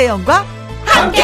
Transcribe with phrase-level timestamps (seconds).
[0.00, 0.46] 김혜영과
[0.86, 1.22] 함께.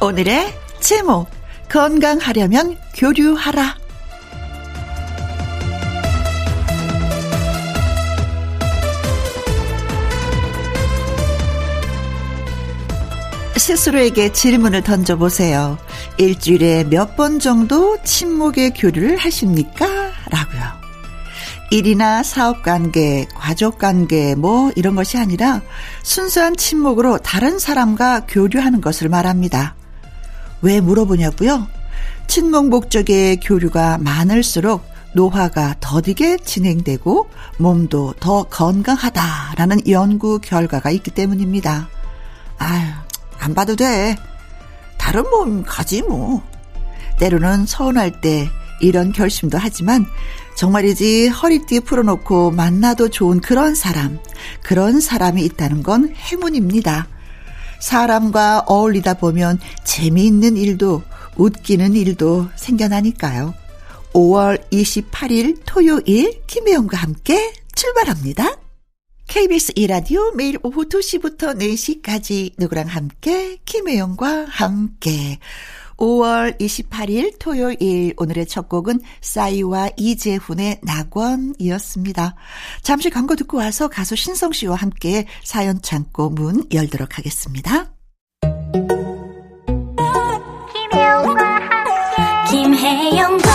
[0.00, 1.28] 오늘의 제목
[1.68, 3.81] 건강하려면 교류하라.
[13.62, 15.78] 스스로에게 질문을 던져보세요.
[16.18, 19.86] 일주일에 몇 번 정도 침묵의 교류를 하십니까?
[20.30, 20.62] 라고요.
[21.70, 25.62] 일이나 사업 관계, 가족 관계, 뭐 이런 것이 아니라
[26.02, 29.76] 순수한 침묵으로 다른 사람과 교류하는 것을 말합니다.
[30.62, 31.68] 왜 물어보냐고요?
[32.26, 41.88] 친목 목적의 교류가 많을수록 노화가 더디게 진행되고 몸도 더 건강하다라는 연구 결과가 있기 때문입니다.
[42.58, 42.82] 아유,
[43.42, 44.16] 안 봐도 돼.
[44.96, 46.42] 다른 몸 가지 뭐.
[47.18, 48.48] 때로는 서운할 때
[48.80, 50.06] 이런 결심도 하지만
[50.56, 54.20] 정말이지 허리띠 풀어놓고 만나도 좋은 그런 사람,
[54.62, 57.08] 그런 사람이 있다는 건 행운입니다.
[57.80, 61.02] 사람과 어울리다 보면 재미있는 일도
[61.36, 63.54] 웃기는 일도 생겨나니까요.
[64.12, 68.61] 5월 28일 토요일 김혜영과 함께 출발합니다.
[69.28, 75.38] KBS 이라디오 매일 오후 2시부터 4시까지 누구랑 함께 김혜영과 함께
[75.96, 82.34] 5월 28일 토요일 오늘의 첫 곡은 싸이와 이재훈의 낙원이었습니다.
[82.82, 87.92] 잠시 광고 듣고 와서 가수 신성 씨와 함께 사연 창고 문 열도록 하겠습니다.
[90.72, 93.51] 김혜영과 함께 김혜영과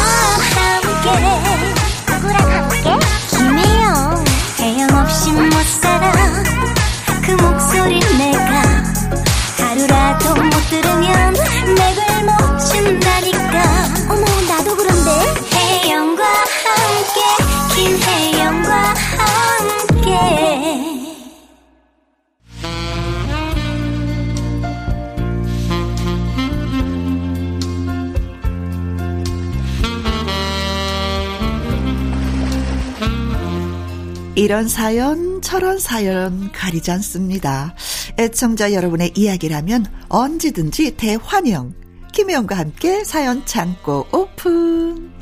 [34.37, 37.73] 이런 사연, 저런 사연 가리지 않습니다.
[38.19, 41.73] 애청자 여러분의 이야기라면 언제든지 대환영.
[42.13, 45.16] 김혜영과 함께 사연 창고 오픈.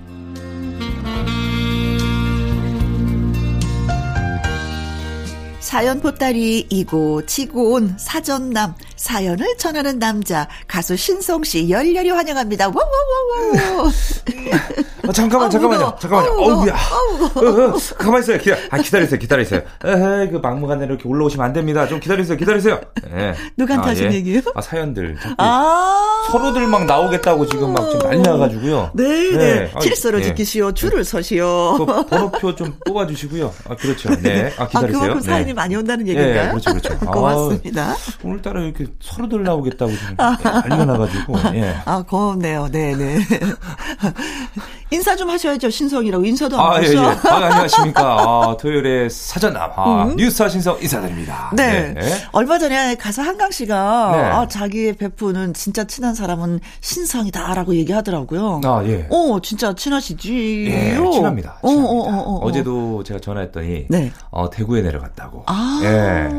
[5.65, 12.67] 사연 보따리 이고 치고 온 사전남 사연을 전하는 남자 가수 신성 씨 열렬히 환영합니다.
[12.67, 13.91] 와와와와.
[15.07, 15.79] 아, 잠깐만, 아우, 잠깐만요.
[15.79, 15.99] 무거워.
[15.99, 16.31] 잠깐만요.
[16.31, 16.67] 아우, 어우, 무거워.
[16.67, 16.75] 야.
[16.91, 18.37] 아우, 어, 어, 가만히 있어요.
[18.37, 19.19] 기다, 아, 기다리세요.
[19.19, 19.61] 기다리세요.
[19.83, 21.87] 에헤이, 그 막무가내로 이렇게 올라오시면 안 됩니다.
[21.87, 22.37] 좀 기다리세요.
[22.37, 22.81] 기다리세요.
[23.11, 23.33] 예.
[23.57, 24.41] 누구한테 하신 얘기예요?
[24.53, 25.17] 아, 사연들.
[25.37, 26.27] 아.
[26.31, 28.91] 서로들 막 나오겠다고 지금 막 지금 난리 나 가지고요.
[28.93, 29.71] 네, 네.
[29.73, 30.25] 아, 질서를 예.
[30.25, 30.73] 지키시오.
[30.73, 31.77] 줄을 서시오.
[31.77, 33.51] 그 번호표 좀 뽑아 주시고요.
[33.67, 34.15] 아, 그렇죠.
[34.21, 34.53] 네.
[34.57, 35.01] 아, 아, 기다리세요.
[35.01, 35.53] 그만큼 사연이 네.
[35.55, 36.47] 많이 온다는 얘기인가요?
[36.47, 36.99] 예, 그렇죠, 그렇죠.
[37.11, 37.91] 고맙습니다.
[37.91, 41.75] 아, 오늘따라 이렇게 서로들 나오겠다고 지금 난리가 나가지고, 예.
[41.85, 42.69] 아, 고맙네요.
[42.71, 43.17] 네 네.
[44.91, 45.69] 인사 좀 하셔야죠.
[45.69, 47.03] 신성이라고 인사도 안 아, 예, 하셔.
[47.03, 47.29] 예.
[47.29, 48.01] 아, 안녕하십니까.
[48.03, 51.49] 아, 토요일에 사전남, 아, 뉴스타 신성 인사드립니다.
[51.51, 51.55] 음.
[51.55, 51.95] 네.
[52.31, 54.23] 얼마 전에 가수 한강 씨가 네.
[54.23, 58.61] 아, 자기의 베프는 진짜 친한 사람은 신성이다라고 얘기하더라고요.
[58.63, 59.07] 아, 예.
[59.09, 60.71] 어, 진짜 친하시지요?
[60.71, 61.09] 예, 친합니다.
[61.09, 61.57] 어, 친합니다.
[61.61, 62.45] 어, 어, 어, 어.
[62.45, 64.11] 어 제도 제가 전화했더니, 네.
[64.29, 65.44] 어, 대구에 내려갔다고.
[65.47, 66.29] 아, 예.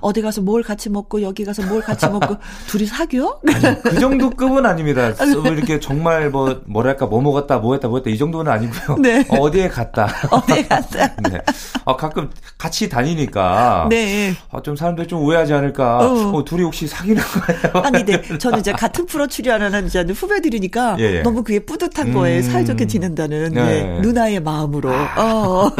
[0.00, 2.36] 어디 가서 뭘 같이 먹고 여기 가서 뭘 같이 먹고
[2.66, 3.40] 둘이 사귀어?
[3.52, 5.12] 아니, 그 정도 급은 아닙니다.
[5.42, 8.98] 뭐 이렇게 정말 뭐, 뭐랄까, 뭐 먹었다, 뭐 했다, 뭐 했다, 이 정도는 아니고요.
[8.98, 9.26] 네.
[9.28, 10.08] 어, 어디에 갔다.
[10.30, 11.14] 어디 갔다.
[11.28, 11.38] 네.
[11.84, 13.86] 아, 가끔 같이 다니니까.
[13.90, 14.34] 네.
[14.50, 15.98] 아, 좀 사람들이 좀 오해하지 않을까.
[15.98, 16.36] 어.
[16.36, 17.84] 어, 둘이 혹시 사귀는 거예요?
[17.84, 18.38] 아니, 네.
[18.38, 21.22] 저는 이제 같은 프로 출연하는 이제 후배들이니까 예, 예.
[21.22, 22.38] 너무 그게 뿌듯한 거예요.
[22.38, 22.42] 음.
[22.42, 23.96] 사이좋게 지낸다는 네.
[23.96, 24.90] 예, 누나의 마음으로.
[25.16, 25.70] 어.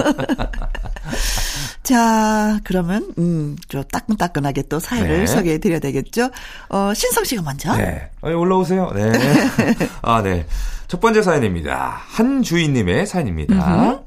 [1.87, 5.27] 자, 그러면 음, 저 따끈따끈하게 또 사연을 네.
[5.27, 6.31] 소개해 드려야 되겠죠?
[6.69, 7.77] 어, 신성 씨가 먼저.
[7.77, 8.11] 네.
[8.23, 8.91] 어, 올라오세요.
[8.93, 9.13] 네.
[10.03, 10.47] 아, 네.
[10.89, 12.01] 첫 번째 사연입니다.
[12.09, 14.03] 한 주인님의 사연입니다.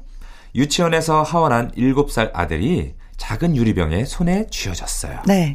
[0.54, 5.22] 유치원에서 하원한 7살 아들이 작은 유리병에 손에 쥐어졌어요.
[5.26, 5.54] 네.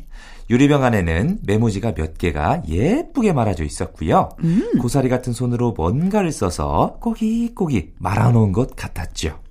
[0.49, 4.29] 유리병 안에는 메모지가 몇 개가 예쁘게 말아져 있었고요.
[4.43, 4.79] 음.
[4.81, 9.44] 고사리 같은 손으로 뭔가를 써서 꼬깃꼬깃 말아놓은 것 같았죠.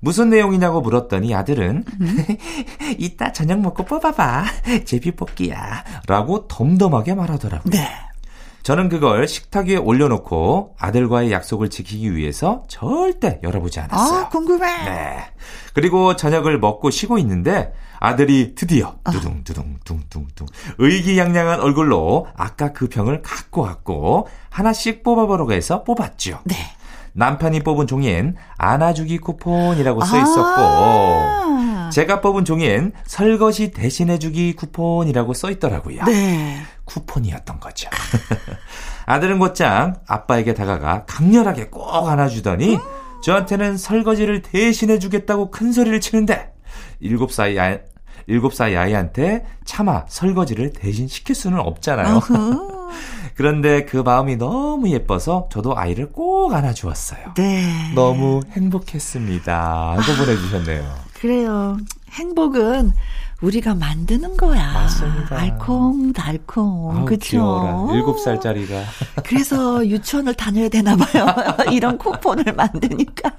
[0.00, 2.26] 무슨 내용이냐고 물었더니 아들은 음.
[2.98, 4.44] 이따 저녁 먹고 뽑아봐
[4.84, 7.70] 제비 뽑기야 라고 덤덤하게 말하더라고요.
[7.70, 7.88] 네.
[8.62, 14.18] 저는 그걸 식탁 위에 올려놓고 아들과의 약속을 지키기 위해서 절대 열어보지 않았어요.
[14.18, 14.66] 아, 궁금해.
[14.84, 15.24] 네.
[15.72, 20.46] 그리고 저녁을 먹고 쉬고 있는데 아들이 드디어 두둥두둥 둥둥둥
[20.78, 26.40] 의기양양한 얼굴로 아까 그 병을 갖고 왔고 하나씩 뽑아보라고 해서 뽑았죠.
[26.44, 26.56] 네.
[27.18, 35.50] 남편이 뽑은 종이엔 안아주기 쿠폰이라고 써 있었고 아~ 제가 뽑은 종이엔 설거지 대신해주기 쿠폰이라고 써
[35.50, 36.04] 있더라고요.
[36.04, 36.58] 네.
[36.84, 37.90] 쿠폰이었던 거죠.
[39.06, 42.80] 아들은 곧장 아빠에게 다가가 강렬하게 꼭 안아주더니 음~
[43.20, 46.52] 저한테는 설거지를 대신해주겠다고 큰 소리를 치는데
[47.02, 47.78] 7살 야,
[48.28, 52.20] 7살 아이한테 차마 설거지를 대신 시킬 수는 없잖아요.
[53.38, 57.34] 그런데 그 마음이 너무 예뻐서 저도 아이를 꼭 안아주었어요.
[57.36, 57.92] 네.
[57.94, 59.92] 너무 행복했습니다.
[59.92, 60.94] 하고 아, 보내주셨네요.
[61.20, 61.76] 그래요.
[62.10, 62.90] 행복은
[63.40, 64.72] 우리가 만드는 거야.
[64.72, 65.38] 맞습니다.
[65.38, 67.04] 알콩달콩.
[67.04, 67.88] 그쵸?
[67.94, 68.82] 일곱 살짜리가.
[69.24, 71.26] 그래서 유치원을 다녀야 되나 봐요.
[71.72, 73.30] 이런 쿠폰을 만드니까.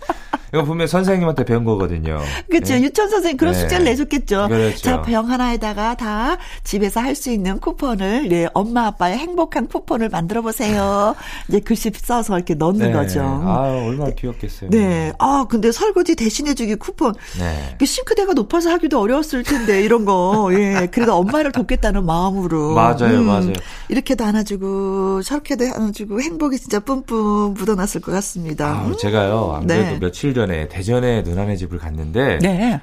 [0.52, 2.20] 이거 분명 선생님한테 배운 거거든요.
[2.50, 2.74] 그렇죠.
[2.74, 2.82] 네.
[2.82, 3.60] 유치원 선생님 그런 네.
[3.60, 4.48] 숙제를 내줬겠죠.
[4.48, 4.78] 그렇죠.
[4.82, 10.42] 자, 병 하나에다가 다 집에서 할 수 있는 쿠폰을 네, 엄마 아빠의 행복한 쿠폰을 만들어
[10.42, 11.16] 보세요.
[11.50, 12.92] 이제 글씨 써서 이렇게 넣는 네.
[12.94, 13.20] 거죠.
[13.22, 14.70] 아, 얼마나 귀엽겠어요.
[14.70, 15.12] 네.
[15.20, 17.14] 아, 근데 설거지 대신해 주기 쿠폰.
[17.38, 17.76] 네.
[17.78, 20.50] 그 싱크대가 높아서 하기도 어려웠을 텐데 이런 거.
[20.54, 20.88] 예.
[20.92, 22.76] 그래도 엄마를 돕겠다는 마음으로.
[22.76, 23.22] 맞아요.
[23.22, 23.54] 음, 맞아요.
[23.90, 28.68] 이렇게도 안아주고 저렇게도 안아주고 행복이 진짜 뿜뿜 묻어났을 것 같습니다.
[28.68, 28.96] 아, 음.
[29.00, 29.54] 제가요.
[29.56, 30.00] 안 그래도 네.
[30.00, 32.80] 며칠 전에 대전에 누나네 집을 갔는데 네.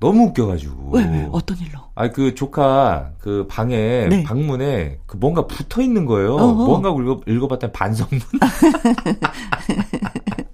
[0.00, 0.90] 너무 웃겨가지고.
[0.94, 1.78] 왜, 왜, 어떤 일로?
[1.94, 4.24] 아, 그 조카, 그 방에, 네.
[4.24, 6.34] 방문에, 그 뭔가 붙어 있는 거예요.
[6.34, 6.66] 어허.
[6.66, 8.20] 뭔가 읽어, 읽어봤더니 반성문.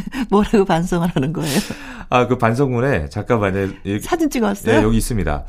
[0.30, 1.58] 뭐라고 반성을 하는 거예요?
[2.10, 3.68] 아, 그 반성문에, 잠깐만요.
[4.02, 4.76] 사진 찍었어요?
[4.76, 5.44] 네, 여기 있습니다.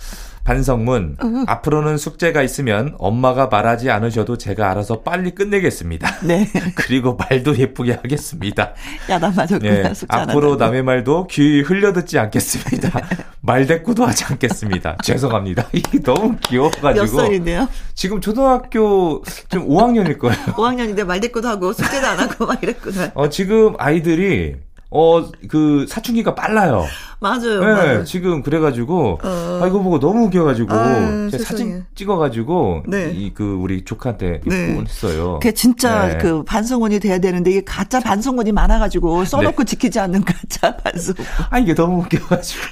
[0.50, 1.18] 반성문.
[1.24, 1.44] 으.
[1.46, 6.22] 앞으로는 숙제가 있으면 엄마가 말하지 않으셔도 제가 알아서 빨리 끝내겠습니다.
[6.24, 6.50] 네.
[6.74, 8.74] 그리고 말도 예쁘게 하겠습니다.
[9.08, 9.70] 야단 맞았구나.
[9.70, 9.94] 네.
[10.08, 12.90] 앞으로 남의 말도 귀 흘려듣지 않겠습니다.
[13.42, 14.98] 말대꾸도 하지 않겠습니다.
[15.06, 15.68] 죄송합니다.
[15.72, 17.06] 이게 너무 귀여워가지고.
[17.06, 17.70] 몇 살인데요?
[17.94, 20.36] 지금 초등학교 좀 5학년일 거예요.
[20.54, 23.12] 5학년인데 말대꾸도 하고 숙제도 안 하고 막 이랬구나.
[23.14, 24.56] 어, 지금 아이들이
[24.92, 26.84] 어, 그, 사춘기가 빨라요.
[27.20, 27.60] 맞아요.
[27.60, 28.04] 네, 맞아요.
[28.06, 29.60] 지금 그래가지고, 어.
[29.62, 33.12] 아, 이거 보고 너무 웃겨가지고, 아, 사진 찍어가지고, 네.
[33.14, 34.74] 이, 그, 우리 조카한테 네.
[34.74, 35.40] 보냈어요.
[35.44, 36.18] 그 진짜 네.
[36.18, 39.66] 그 반성원이 돼야 되는데, 이게 가짜 반성원이 많아가지고, 써놓고 네.
[39.66, 41.14] 지키지 않는 가짜 반성.
[41.52, 42.64] 아, 이게 너무 웃겨가지고.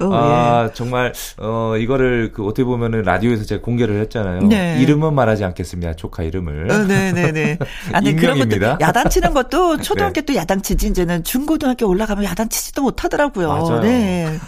[0.04, 0.74] 어, 아, 예.
[0.74, 4.42] 정말, 어, 이거를 그, 어떻게 보면은 라디오에서 제가 공개를 했잖아요.
[4.42, 4.78] 네.
[4.82, 5.94] 이름은 말하지 않겠습니다.
[5.94, 6.70] 조카 이름을.
[6.70, 7.32] 어, 네네네.
[7.32, 7.58] 네, 네.
[7.92, 8.76] 아니, 익명입니다.
[8.90, 13.48] 야단치는 것도 초등학교 때 야단치지, 이제는 중고등학교 올라가면 야단치지도 못하더라고요.
[13.48, 13.80] 맞아요.
[13.80, 14.38] 네.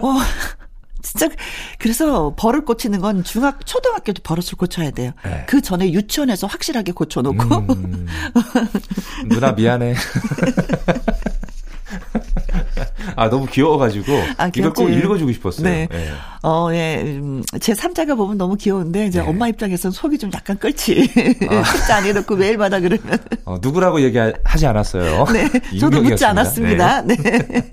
[0.00, 0.14] 어,
[1.02, 1.28] 진짜
[1.78, 5.12] 그래서 벌을 고치는 건 중학 초등학교도 버릇을 고쳐야 돼요.
[5.24, 5.44] 네.
[5.46, 7.56] 그 전에 유치원에서 확실하게 고쳐놓고.
[7.72, 8.06] 음,
[9.28, 9.94] 누나 미안해.
[13.20, 14.12] 아, 너무 귀여워가지고.
[14.38, 15.68] 아, 이걸 꼭 읽어주고 싶었어요.
[15.68, 15.86] 네.
[15.90, 16.10] 네.
[16.42, 17.02] 어, 예.
[17.02, 19.28] 음, 제 3자가 보면 너무 귀여운데, 이제 네.
[19.28, 21.06] 엄마 입장에서는 속이 좀 약간 끓지.
[21.50, 21.62] 아.
[21.64, 23.18] 숫자 안 해놓고 매일마다 그러면.
[23.44, 25.26] 어, 누구라고 얘기하지 않았어요.
[25.34, 25.50] 네.
[25.78, 27.02] 저도 묻지 않았습니다.
[27.02, 27.14] 네.
[27.16, 27.70] 네.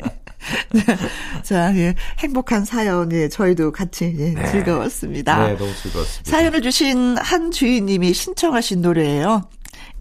[1.44, 1.96] 자, 예.
[2.20, 3.30] 행복한 사연, 예.
[3.30, 4.52] 저희도 같이 예, 네.
[4.52, 5.48] 즐거웠습니다.
[5.48, 6.30] 네, 너무 즐거웠습니다.
[6.30, 9.44] 사연을 주신 한 주인님이 신청하신 노래예요.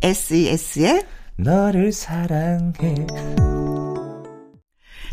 [0.02, 1.04] SES의
[1.37, 3.06] 너를 사랑해.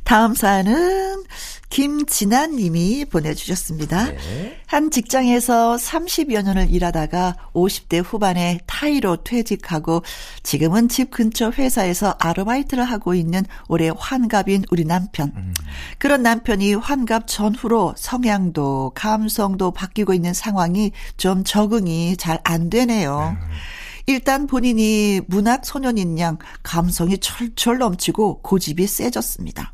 [0.03, 1.23] 다음 사연은
[1.69, 4.11] 김진아 님이 보내주셨습니다.
[4.11, 4.61] 네.
[4.67, 10.03] 한 직장에서 30여 년을 일하다가 50대 후반에 타이로 퇴직하고
[10.43, 15.31] 지금은 집 근처 회사에서 아르바이트를 하고 있는 올해 환갑인 우리 남편.
[15.35, 15.53] 음.
[15.97, 23.37] 그런 남편이 환갑 전후로 성향도 감성도 바뀌고 있는 상황이 좀 적응이 잘 안 되네요.
[23.39, 23.47] 음.
[24.05, 29.73] 일단 본인이 문학 소년인 양 감성이 철철 넘치고 고집이 세졌습니다.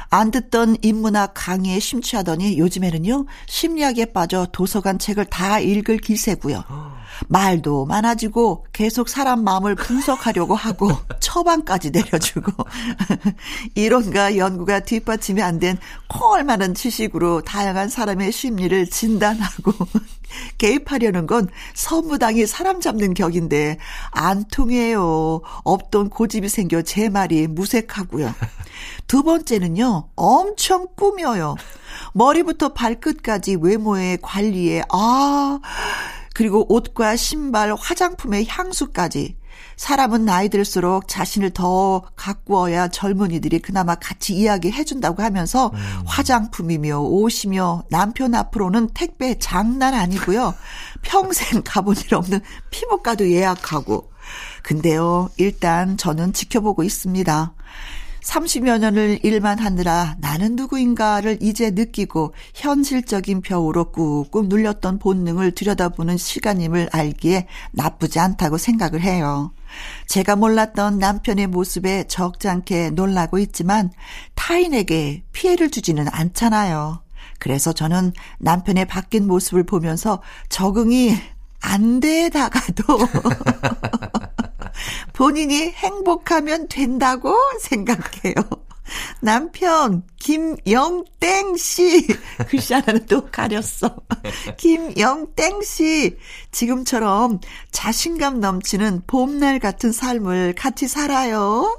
[0.11, 6.63] 안 듣던 인문학 강의에 심취하더니 요즘에는요, 심리학에 빠져 도서관 책을 다 읽을 기세고요.
[7.29, 10.89] 말도 많아지고 계속 사람 마음을 분석하려고 하고
[11.21, 12.51] 처방까지 내려주고
[13.75, 15.77] 이론과 연구가 뒷받침이 안 된
[16.07, 19.71] 콩알 많은 지식으로 다양한 사람의 심리를 진단하고
[20.57, 23.77] 개입하려는 건 선무당이 사람 잡는 격인데
[24.09, 25.41] 안 통해요.
[25.63, 28.33] 없던 고집이 생겨 제 말이 무색하고요.
[29.07, 30.00] 두 번째는요.
[30.15, 31.55] 엄청 꾸며요.
[32.13, 35.59] 머리부터 발끝까지 외모의 관리에 아
[36.33, 39.35] 그리고 옷과 신발, 화장품의 향수까지
[39.81, 46.03] 사람은 나이 들수록 자신을 더 가꾸어야 젊은이들이 그나마 같이 이야기해 준다고 하면서 음.
[46.05, 50.53] 화장품이며 옷이며 남편 앞으로는 택배 장난 아니고요.
[51.01, 54.11] 평생 가본 일 없는 피부과도 예약하고.
[54.61, 57.53] 근데요, 일단 저는 지켜보고 있습니다.
[58.23, 66.89] 30여 년을 일만 하느라 나는 누구인가를 이제 느끼고 현실적인 벼우로 꾹꾹 눌렸던 본능을 들여다보는 시간임을
[66.91, 69.51] 알기에 나쁘지 않다고 생각을 해요.
[70.07, 73.91] 제가 몰랐던 남편의 모습에 적잖게 놀라고 있지만
[74.35, 77.01] 타인에게 피해를 주지는 않잖아요.
[77.39, 81.17] 그래서 저는 남편의 바뀐 모습을 보면서 적응이
[81.61, 82.83] 안 되다가도
[85.13, 88.35] 본인이 행복하면 된다고 생각해요.
[89.21, 92.07] 남편 김영땡 씨
[92.49, 93.95] 글씨 하나는 또 가렸어.
[94.57, 96.17] 김영땡 씨
[96.51, 97.39] 지금처럼
[97.71, 101.77] 자신감 넘치는 봄날 같은 삶을 같이 살아요.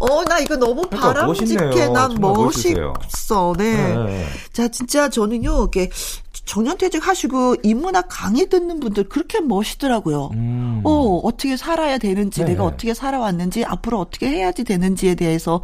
[0.00, 1.88] 어, 나 이거 너무 그러니까 바람직해.
[1.88, 3.54] 난 멋있어.
[3.58, 3.94] 네.
[3.94, 4.26] 네.
[4.52, 5.90] 자, 진짜 저는요, 이게
[6.44, 10.30] 정년퇴직 하시고 인문학 강의 듣는 분들 그렇게 멋있더라고요.
[10.34, 10.80] 음.
[10.84, 15.62] 어, 어떻게 살아야 되는지, 네 내가 어떻게 살아왔는지, 앞으로 어떻게 해야지 되는지에 대해서,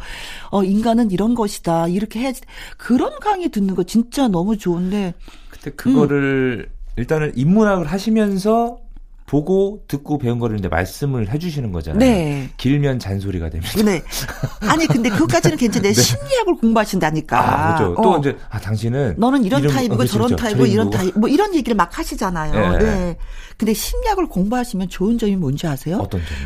[0.49, 1.87] 어, 인간은 이런 것이다.
[1.87, 2.41] 이렇게 해야지.
[2.77, 5.13] 그런 강의 듣는 거 진짜 너무 좋은데.
[5.49, 6.77] 그때 그거를, 음.
[6.97, 8.79] 일단은 인문학을 하시면서
[9.27, 11.99] 보고 듣고 배운 거를 이제 말씀을 해주시는 거잖아요.
[11.99, 12.49] 네.
[12.55, 13.83] 길면 잔소리가 됩니다.
[13.83, 14.01] 네.
[14.61, 16.01] 아니 근데 그것까지는 괜찮은데 네.
[16.01, 17.37] 심리학을 공부하신다니까.
[17.37, 18.01] 아, 그렇죠.
[18.01, 18.19] 또 어.
[18.19, 20.43] 이제 아 당신은 너는 이런 이름, 타입이고 어, 그렇죠, 저런 그렇죠.
[20.43, 22.77] 타입이고 이런 타입 뭐 이런 얘기를 막 하시잖아요.
[22.77, 22.85] 네.
[22.85, 23.17] 네.
[23.57, 25.97] 근데 심리학을 공부하시면 좋은 점이 뭔지 아세요?
[25.97, 26.37] 어떤 점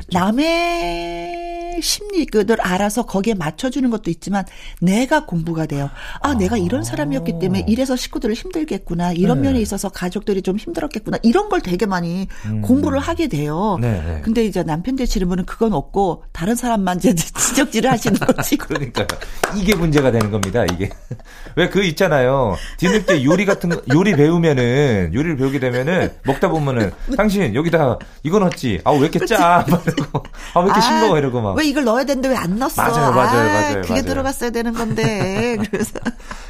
[1.71, 4.45] 남의 심리를 알아서 거기에 맞춰주는 것도 있지만
[4.81, 5.89] 내가 공부가 돼요.
[6.21, 6.33] 아, 아.
[6.33, 9.13] 내가 이런 사람이었기 때문에 이래서 식구들을 힘들겠구나.
[9.13, 9.47] 이런 네.
[9.47, 11.17] 면에 있어서 가족들이 좀 힘들었겠구나.
[11.23, 12.61] 이런 걸 되게 많이 음.
[12.61, 13.77] 공부를 하게 돼요.
[13.81, 14.21] 네, 네.
[14.23, 18.57] 근데 이제 남편 되시는 분은 그건 없고 다른 사람만 이제 지적질을 하시는 거지.
[18.57, 19.07] 그러니까
[19.55, 20.65] 이게 문제가 되는 겁니다.
[20.65, 20.89] 이게
[21.55, 22.57] 왜 그 있잖아요.
[22.79, 28.81] 뒤늦게 요리 같은 거 요리 배우면은 요리를 배우게 되면은 먹다 보면은 당신 여기다 이거 넣었지.
[28.83, 29.65] 아왜 이렇게 짜?
[29.69, 30.23] 말고
[30.53, 31.55] 아 왜 이렇게 아, 싱거워 이러고 막.
[31.61, 32.81] 왜 이걸 넣어야 되는데 왜 안 넣었어?
[32.81, 33.81] 맞아요, 맞아요, 아, 맞아요.
[33.81, 34.05] 그게 맞아요.
[34.05, 35.57] 들어갔어야 되는 건데.
[35.69, 35.99] 그래서.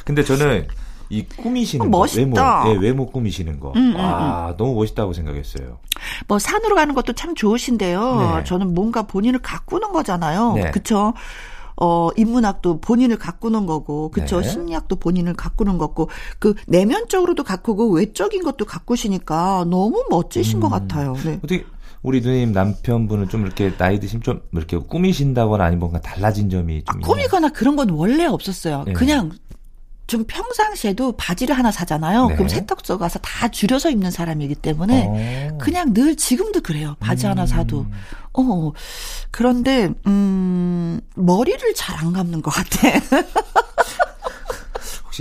[0.05, 0.67] 근데 저는
[1.09, 2.37] 이 꾸미시는 어, 거, 외모,
[2.67, 4.57] 예, 외모 꾸미시는 거, 음, 음, 아 음.
[4.57, 5.79] 너무 멋있다고 생각했어요.
[6.27, 8.35] 뭐 산으로 가는 것도 참 좋으신데요.
[8.37, 8.43] 네.
[8.45, 10.53] 저는 뭔가 본인을 가꾸는 거잖아요.
[10.53, 10.71] 네.
[10.71, 11.13] 그렇죠.
[11.75, 14.39] 어, 인문학도 본인을 가꾸는 거고, 그쵸.
[14.39, 14.47] 네.
[14.47, 20.61] 심리학도 본인을 가꾸는 거고, 그 내면적으로도 가꾸고 외적인 것도 가꾸시니까 너무 멋지신 음.
[20.61, 21.15] 것 같아요.
[21.25, 21.39] 네.
[21.43, 21.65] 어떻게
[22.03, 26.95] 우리 누님 남편분은 좀 이렇게 나이 드시면 좀 이렇게 꾸미신다거나 아니면 뭔가 달라진 점이 좀
[27.03, 28.83] 아, 꾸미거나 그런 건 원래 없었어요.
[28.87, 28.93] 네.
[28.93, 29.31] 그냥
[30.07, 32.27] 좀 평상시에도 바지를 하나 사잖아요.
[32.27, 32.35] 네.
[32.35, 35.05] 그럼 세탁소 가서 다 줄여서 입는 사람이기 때문에
[35.53, 35.57] 어.
[35.59, 36.95] 그냥 늘 지금도 그래요.
[36.99, 37.31] 바지 음.
[37.31, 37.85] 하나 사도.
[38.33, 38.71] 어.
[39.29, 42.89] 그런데 음 머리를 잘 안 감는 것 같아.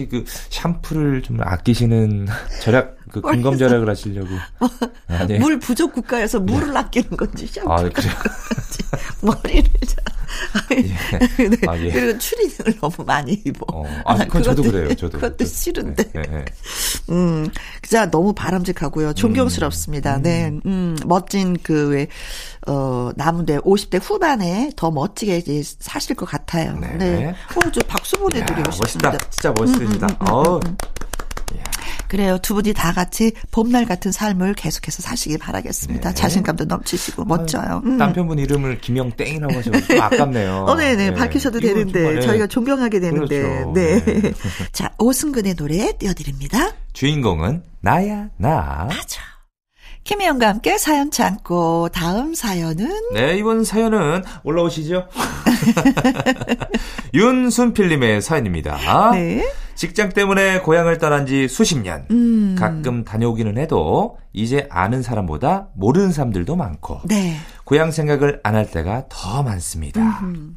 [0.01, 2.27] 혹시 그 샴푸를 좀 아끼시는
[2.63, 4.29] 절약 그 근검 절약을 하시려고
[5.09, 5.39] 아니.
[5.39, 6.79] 물 부족 국가에서 물을 네.
[6.79, 8.13] 아끼는 건지 샴푸 아, 그래요?
[9.23, 10.05] 머리를 잘
[10.73, 11.49] 예.
[11.49, 11.57] 네.
[11.67, 11.91] 아, 예.
[11.91, 13.67] 그리고 추리닝을 너무 많이 입어.
[13.73, 13.85] 어.
[14.05, 14.95] 아, 그건 저도 그래요.
[14.95, 15.19] 저도.
[15.19, 16.11] 그것도 싫은데.
[16.13, 16.45] 네, 네.
[17.11, 17.49] 음,
[17.83, 19.15] 진짜 너무 바람직하고요.
[19.15, 20.17] 존경스럽습니다.
[20.17, 20.23] 음.
[20.23, 22.07] 네, 음, 멋진 그 왜,
[22.67, 26.79] 어, 나무대 50대 후반에 더 멋지게 이제 사실 것 같아요.
[26.79, 26.97] 네.
[26.97, 27.29] 네.
[27.29, 29.11] 어, 저 박수 보내드리고 싶습니다.
[29.11, 29.31] 멋있다.
[29.31, 30.07] 진짜 멋있으시다.
[30.07, 30.61] 음, 음, 음, 음 어.
[32.11, 32.39] 그래요.
[32.43, 36.09] 두 분이 다 같이 봄날 같은 삶을 계속해서 사시길 바라겠습니다.
[36.09, 36.15] 네.
[36.15, 37.83] 자신감도 넘치시고 멋져요.
[37.85, 37.99] 음.
[37.99, 40.65] 남편분 이름을 김영땡이라고 하셔서 좀 아깝네요.
[40.69, 41.11] 어, 네네.
[41.11, 41.15] 네.
[41.15, 42.21] 밝히셔도 되는데 정말, 네.
[42.23, 43.43] 저희가 존경하게 되는데.
[43.43, 43.73] 그렇죠.
[43.73, 44.05] 네.
[44.05, 44.33] 네.
[44.73, 46.73] 자, 오승근의 노래 띄워드립니다.
[46.95, 48.89] 주인공은 나야 나.
[48.91, 49.23] 맞아.
[50.05, 55.07] 김혜영과 함께 사연 참고 다음 사연은 네 이번 사연은 올라오시죠
[57.15, 59.45] 윤순필님의 사연입니다 네.
[59.75, 62.05] 직장 때문에 고향을 떠난 지 수십 년.
[62.11, 62.55] 음.
[62.59, 67.01] 가끔 다녀오기는 해도 이제 아는 사람보다 모르는 사람들도 많고.
[67.07, 67.37] 네.
[67.65, 70.21] 고향 생각을 안 할 때가 더 많습니다.
[70.23, 70.51] 음흠.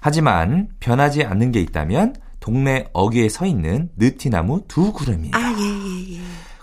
[0.00, 5.38] 하지만 변하지 않는 게 있다면 동네 어귀에 서 있는 느티나무 두 그루입니다.
[5.38, 6.20] 아, 예, 예, 예.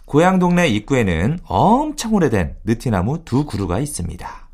[0.07, 4.47] 고향 동네 입구에는 엄청 오래된 느티나무 두 그루가 있습니다.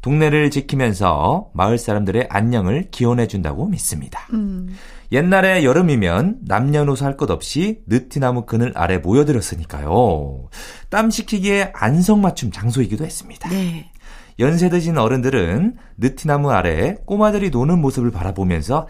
[0.00, 4.20] 동네를 지키면서 마을 사람들의 안녕을 기원해 준다고 믿습니다.
[4.32, 4.74] 음.
[5.12, 10.48] 옛날에 여름이면 남녀노소 할 것 없이 느티나무 그늘 아래 모여들었으니까요.
[10.88, 13.50] 땀 식히기에 안성맞춤 장소이기도 했습니다.
[13.50, 13.90] 네.
[14.38, 18.88] 연세 드신 어른들은 느티나무 아래 꼬마들이 노는 모습을 바라보면서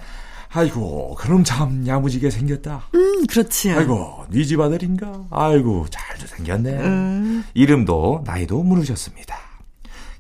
[0.55, 2.83] 아이고, 그럼 참 야무지게 생겼다.
[2.95, 3.73] 음, 그렇지.
[3.73, 5.25] 아이고, 네 집 아들인가?
[5.31, 6.71] 아이고, 잘도 생겼네.
[6.79, 7.45] 음.
[7.55, 9.37] 이름도 나이도 물으셨습니다.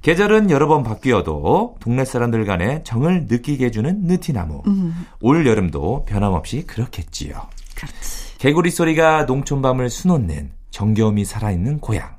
[0.03, 4.62] 계절은 여러 번 바뀌어도 동네 사람들 간에 정을 느끼게 해주는 느티나무.
[4.67, 5.07] 음.
[5.21, 7.41] 올 여름도 변함없이 그렇겠지요.
[7.75, 8.37] 그렇지.
[8.38, 12.17] 개구리 소리가 농촌 밤을 수놓는 정겨움이 살아있는 고향.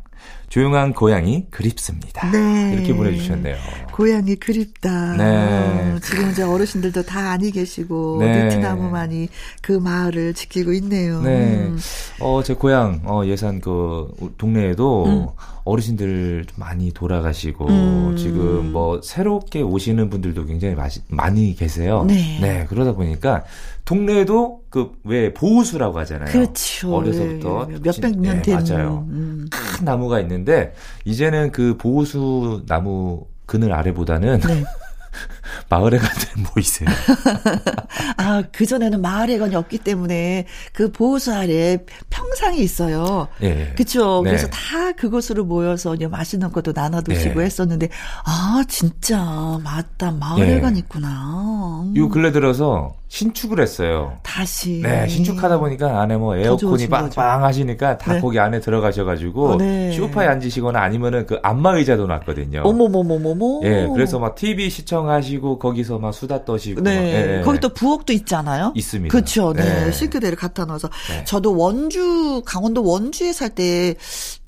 [0.49, 2.31] 조용한 고향이 그립습니다.
[2.31, 2.73] 네.
[2.73, 3.55] 이렇게 보내주셨네요.
[3.91, 5.15] 고향이 그립다.
[5.17, 5.95] 네.
[6.01, 8.43] 지금 이제 어르신들도 다 아니 계시고 네.
[8.43, 9.29] 느티나무만이
[9.61, 11.21] 그 마을을 지키고 있네요.
[11.21, 11.67] 네.
[11.67, 11.79] 음.
[12.19, 15.27] 어, 제 고향 어, 예산 그 동네에도 음.
[15.63, 18.15] 어르신들 좀 많이 돌아가시고 음.
[18.17, 22.03] 지금 뭐 새롭게 오시는 분들도 굉장히 마시, 많이 계세요.
[22.07, 22.37] 네.
[22.39, 22.65] 네.
[22.69, 23.43] 그러다 보니까
[23.85, 26.31] 동네에도 그왜 보호수라고 하잖아요.
[26.31, 26.93] 그렇죠.
[26.95, 28.57] 어려서부터 예, 몇백 년 된.
[28.57, 29.05] 네, 맞아요.
[29.09, 29.47] 음.
[29.49, 30.73] 큰 나무가 있는데
[31.05, 34.63] 이제는 그 보호수 나무 그늘 아래보다는 네.
[35.69, 36.89] 마을회관들 모이세요.
[38.17, 41.77] 아, 그전에는 마을회관이 없기 때문에 그 보호소 아래
[42.09, 43.27] 평상이 있어요.
[43.41, 43.73] 예.
[43.75, 44.21] 그쵸.
[44.23, 44.31] 네.
[44.31, 47.45] 그래서 다 그곳으로 모여서 이제 맛있는 것도 나눠 드시고 예.
[47.45, 47.89] 했었는데,
[48.25, 49.17] 아, 진짜,
[49.63, 50.11] 맞다.
[50.11, 50.79] 마을회관 예.
[50.79, 51.83] 있구나.
[51.85, 51.95] 음.
[51.95, 54.17] 요 근래 들어서 신축을 했어요.
[54.23, 54.81] 다시.
[54.83, 58.19] 네, 신축하다 보니까 안에 뭐 에어컨이 빵빵 하시니까 다 네.
[58.19, 59.91] 거기 안에 들어가셔가지고 어, 네.
[59.93, 62.63] 쇼파에 앉으시거나 아니면은 그 안마 의자도 놨거든요.
[62.65, 63.61] 어머머머머머.
[63.63, 66.81] 예, 그래서 막 TV 시청하시고 거기서 막 수다 떠시고.
[66.81, 67.37] 네.
[67.39, 68.73] 예, 거기 또 부엌도 있잖아요.
[68.75, 69.11] 있습니다.
[69.11, 69.53] 그렇죠.
[69.53, 69.85] 네.
[69.85, 69.91] 네.
[69.91, 70.89] 싱크대를 갖다 넣어서.
[71.09, 71.23] 네.
[71.25, 73.95] 저도 원주 강원도 원주에 살 때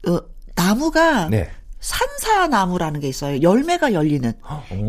[0.08, 0.20] 어,
[0.56, 1.50] 나무가 네.
[1.80, 3.42] 산사나무라는 게 있어요.
[3.42, 4.34] 열매가 열리는.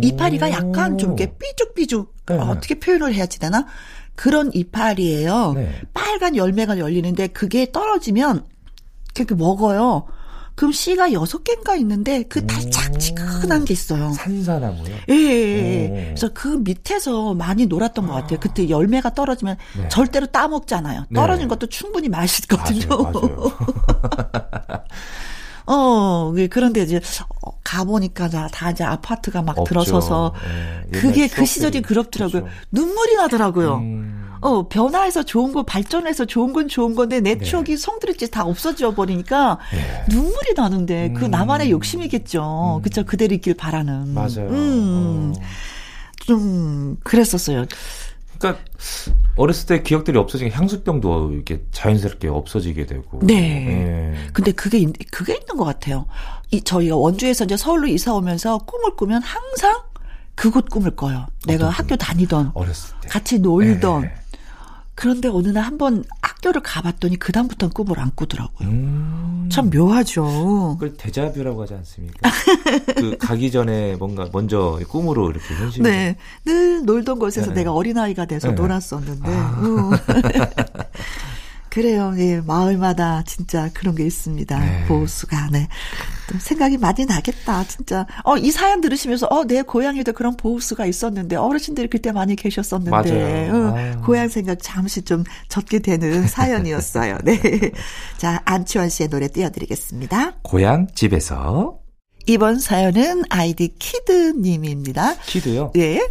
[0.03, 2.35] 이파리가 약간 좀 이렇게 삐죽삐죽 네.
[2.37, 3.67] 어떻게 표현을 해야지 되나?
[4.15, 5.53] 그런 이파리예요.
[5.55, 5.81] 네.
[5.95, 8.45] 빨간 열매가 열리는데 그게 떨어지면
[9.15, 10.07] 그렇게 먹어요.
[10.59, 14.11] 그럼 씨가 여섯 개인가 있는데 그 달짝지근한 게 있어요.
[14.11, 14.93] 산사나무요?
[15.09, 16.05] 예, 예, 예.
[16.09, 18.41] 그래서 그 밑에서 많이 놀았던 것 같아요.
[18.41, 19.89] 그때 열매가 떨어지면 네.
[19.89, 21.05] 절대로 따먹잖아요.
[21.11, 21.15] 네.
[21.15, 22.89] 떨어진 것도 충분히 맛있거든요.
[22.89, 23.53] 맞아요, 맞아요.
[25.71, 27.01] 어, 예, 그런데 이제
[27.45, 29.69] 어, 가보니까 다 이제 아파트가 막 없죠.
[29.69, 30.35] 들어서서
[30.89, 32.43] 네, 그게 그 시절이 그렇더라고요.
[32.43, 32.59] 그렇죠.
[32.73, 33.77] 눈물이 나더라고요.
[33.77, 34.18] 음.
[34.41, 37.45] 어, 변화해서 좋은 거, 발전해서 좋은 건 좋은 건데 내 네.
[37.45, 40.05] 추억이 성들었지 다 없어져 버리니까 네.
[40.09, 41.31] 눈물이 나는데 그 음.
[41.31, 42.79] 나만의 욕심이겠죠.
[42.79, 42.83] 음.
[42.83, 43.05] 그쵸.
[43.05, 44.15] 그대로 있길 바라는.
[44.15, 44.49] 맞아요.
[44.51, 45.35] 음.
[45.37, 45.41] 어.
[46.27, 47.65] 좀, 그랬었어요.
[48.39, 48.63] 그러니까
[49.37, 53.19] 어렸을 때 기억들이 없어지게 향수병도 이렇게 자연스럽게 없어지게 되고.
[53.23, 53.35] 네.
[53.35, 54.15] 네.
[54.33, 56.07] 근데 그게 그게 있는 것 같아요.
[56.51, 59.83] 이 저희가 원주에서 이제 서울로 이사 오면서 꿈을 꾸면 항상
[60.35, 61.27] 그곳 꿈을 꿔요.
[61.47, 64.15] 내가 학교 다니던 어렸을 때 같이 놀던 네.
[64.99, 68.69] 그런데 어느 날 한번 학교를 가봤더니 그 다음부터는 꿈을 안 꾸더라고요.
[68.69, 69.49] 음.
[69.49, 70.77] 참 묘하죠.
[70.77, 72.29] 그걸 대자뷰라고 하지 않습니까?
[72.97, 75.85] 그 가기 전에 뭔가 먼저 꿈으로 이렇게 현실.
[75.85, 77.61] 네, 늘 놀던 곳에서 네.
[77.61, 78.55] 내가 어린 아이가 돼서 네.
[78.55, 79.23] 놀았었는데.
[79.25, 79.91] 아.
[81.69, 81.71] 음.
[81.71, 82.15] 그래요.
[82.19, 84.59] 예, 마을마다 진짜 그런 게 있습니다.
[84.59, 84.85] 네.
[84.87, 85.49] 보호수가.
[85.53, 85.69] 네.
[86.31, 87.65] 또 생각이 많이 나겠다.
[87.65, 88.07] 진짜.
[88.25, 92.91] 어, 이 사연 들으시면서 어, 내 고향에도 그런 보호수가 있었는데 어르신들이 그때 많이 계셨었는데.
[93.51, 97.19] 어, 고향 생각 잠시 좀 젖게 되는 사연이었어요.
[97.25, 97.41] 네.
[98.17, 100.33] 자, 안치원 씨의 노래 띄워 드리겠습니다.
[100.43, 101.79] 고향 집에서
[102.29, 105.17] 이번 사연은 아이디 키드님입니다.
[105.17, 105.73] 키드요?
[105.75, 106.07] 네.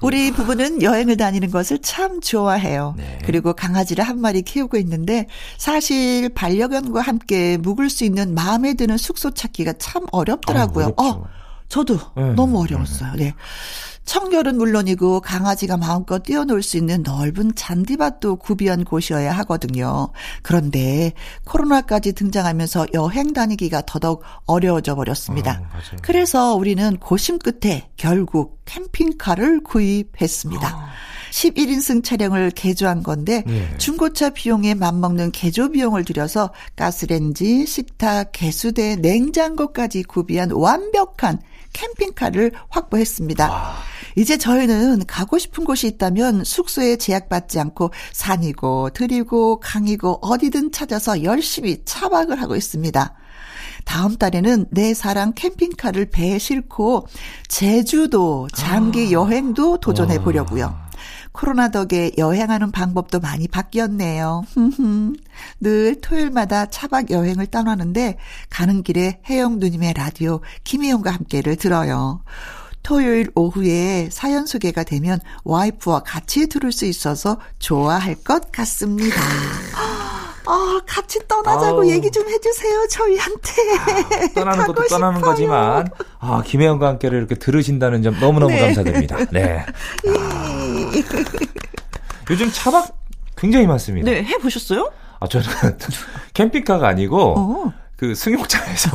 [0.00, 2.94] 우리 부부는 여행을 다니는 것을 참 좋아해요.
[2.96, 3.18] 네.
[3.26, 5.26] 그리고 강아지를 한 마리 키우고 있는데
[5.58, 10.94] 사실 반려견과 함께 묵을 수 있는 마음에 드는 숙소 찾기가 참 어렵더라고요.
[10.96, 11.26] 아, 어,
[11.68, 12.32] 저도 네.
[12.32, 13.12] 너무 어려웠어요.
[13.16, 13.34] 네.
[14.10, 20.08] 청결은 물론이고 강아지가 마음껏 뛰어놀 수 있는 넓은 잔디밭도 구비한 곳이어야 하거든요.
[20.42, 21.12] 그런데
[21.44, 25.62] 코로나까지 등장하면서 여행 다니기가 더더욱 어려워져 버렸습니다.
[25.62, 30.66] 아, 그래서 우리는 고심 끝에 결국 캠핑카를 구입했습니다.
[30.66, 30.90] 아.
[31.30, 33.78] 11인승 차량을 개조한 건데 네.
[33.78, 41.38] 중고차 비용에 맞먹는 개조 비용을 들여서 가스렌지, 식탁, 개수대, 냉장고까지 구비한 완벽한
[41.72, 43.48] 캠핑카를 확보했습니다.
[43.48, 43.76] 와.
[44.16, 51.82] 이제 저희는 가고 싶은 곳이 있다면 숙소에 제약받지 않고 산이고 들이고 강이고 어디든 찾아서 열심히
[51.84, 53.14] 차박을 하고 있습니다.
[53.84, 57.06] 다음 달에는 내 사랑 캠핑카를 배에 싣고
[57.48, 59.10] 제주도 장기 아.
[59.12, 60.74] 여행도 도전해 보려고요.
[61.32, 64.44] 코로나 덕에 여행하는 방법도 많이 바뀌었네요.
[65.60, 68.18] 늘 토요일마다 차박 여행을 떠나는데
[68.50, 72.22] 가는 길에 혜영 누님의 라디오 김혜영과 함께를 들어요.
[72.82, 79.20] 토요일 오후에 사연 소개가 되면 와이프와 같이 들을 수 있어서 좋아할 것 같습니다.
[80.46, 81.86] 아, 같이 떠나자고 아우.
[81.90, 83.52] 얘기 좀 해주세요, 저희한테.
[83.78, 84.98] 아, 떠나는 것도 싶어요.
[84.98, 85.88] 떠나는 거지만,
[86.18, 88.60] 아, 김혜영과 함께를 이렇게 들으신다는 점 너무너무 네.
[88.60, 89.16] 감사드립니다.
[89.30, 89.64] 네.
[90.08, 90.90] 아.
[92.30, 92.96] 요즘 차박
[93.36, 94.10] 굉장히 많습니다.
[94.10, 94.90] 네, 해보셨어요?
[95.20, 95.46] 아, 저는
[96.34, 97.72] 캠핑카가 아니고, 어.
[97.96, 98.90] 그 승용차에서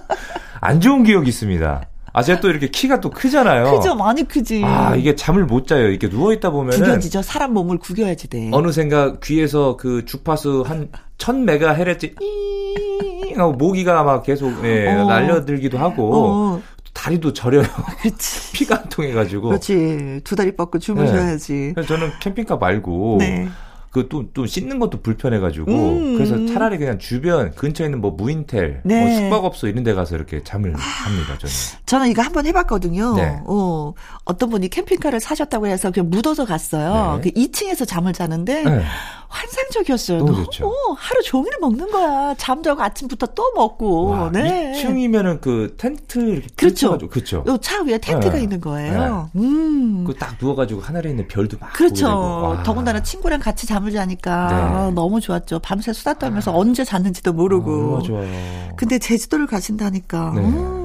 [0.60, 1.82] 안 좋은 기억이 있습니다.
[2.12, 3.78] 아, 제가 또 이렇게 키가 또 크잖아요.
[3.78, 4.62] 크죠, 많이 크지.
[4.64, 5.88] 아, 이게 잠을 못 자요.
[5.88, 6.78] 이렇게 누워 있다 보면은.
[6.78, 7.22] 구겨지죠.
[7.22, 8.50] 사람 몸을 구겨야지 돼.
[8.52, 15.04] 어느샌가 귀에서 그 주파수 한 1000메가헤르츠, 삥 하고 모기가 막 계속 예, 어.
[15.06, 17.62] 날려들기도 하고 어, 다리도 저려요.
[18.02, 18.52] 그렇지.
[18.58, 19.48] 피가 안 통해가지고.
[19.48, 20.20] 그렇지.
[20.24, 21.72] 두 다리 뻗고 주무셔야지.
[21.74, 23.48] 그래서 저는 캠핑카 말고 네.
[23.90, 26.14] 그또 또 씻는 것도 불편해가지고 음.
[26.16, 29.00] 그래서 차라리 그냥 주변 근처에 있는 뭐 무인텔, 네.
[29.02, 29.04] 아.
[29.04, 31.36] 뭐 숙박업소 이런 데 가서 이렇게 잠을 합니다.
[31.38, 31.54] 저는.
[31.86, 33.14] 저는 이거 한번 해봤거든요.
[33.16, 33.40] 네.
[33.46, 33.92] 어,
[34.24, 37.20] 어떤 분이 캠핑카를 사셨다고 해서 그냥 묻어서 갔어요.
[37.22, 37.30] 네.
[37.32, 38.84] 그 2층에서 잠을 자는데 네.
[39.28, 40.18] 환상적이었어요.
[40.18, 40.66] 너무 좋죠.
[40.66, 42.34] 어, 하루 종일 먹는 거야.
[42.36, 44.06] 잠자고 아침부터 또 먹고.
[44.06, 44.72] 와, 네.
[44.74, 46.98] 2층이면은 그 텐트 이렇게 그렇죠.
[46.98, 47.44] 그렇죠.
[47.46, 48.42] 요차 위에 텐트가 네.
[48.42, 49.30] 있는 거예요.
[49.36, 50.04] 음.
[50.04, 52.60] 그 딱 누워가지고 하늘에 있는 별도 막 그렇죠.
[52.64, 54.76] 더군다나 친구랑 같이 잠을 자니까 네.
[54.76, 55.60] 어, 너무 좋았죠.
[55.60, 57.70] 밤새 수다 떨면서 언제 잤는지도 모르고.
[57.70, 58.72] 어, 얼마나 좋아요.
[58.76, 60.32] 근데 제주도를 가신다니까.
[60.34, 60.40] 네.
[60.42, 60.76] 음.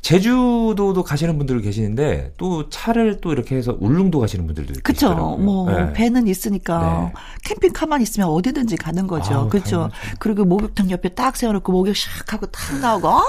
[0.00, 5.08] 제주도도 가시는 분들 계시는데 또 차를 또 이렇게 해서 울릉도 가시는 분들도 그쵸.
[5.08, 5.36] 계시더라고요.
[5.38, 5.92] 뭐, 네.
[5.94, 7.10] 배는 있으니까.
[7.14, 7.20] 네.
[7.44, 9.48] 캠핑카만 있으면 어디든지 가는 거죠.
[9.48, 9.88] 그렇죠.
[10.18, 13.22] 그리고 목욕탕 옆에 딱 세워놓고 목욕 샥 하고 탁 나오고, 아!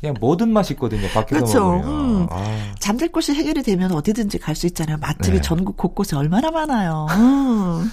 [0.00, 1.08] 그냥 뭐든 맛있거든요.
[1.08, 1.60] 밖에서 그쵸.
[1.60, 1.88] 먹으면.
[2.22, 2.26] 음.
[2.30, 2.72] 아.
[2.78, 4.96] 잠들 곳이 해결이 되면 어디든지 갈 수 있잖아요.
[4.98, 5.40] 맛집이 네.
[5.40, 7.06] 전국 곳곳에 얼마나 많아요.
[7.10, 7.90] 음.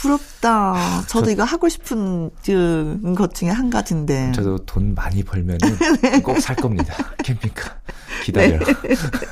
[0.00, 1.04] 부럽다.
[1.06, 4.32] 저도 이거 하고 싶은 그, 것 중에 한 가지인데.
[4.32, 5.58] 저도 돈 많이 벌면은
[6.00, 6.20] 네.
[6.20, 6.94] 꼭살 겁니다.
[7.22, 7.80] 캠핑카.
[8.24, 8.58] 기다려.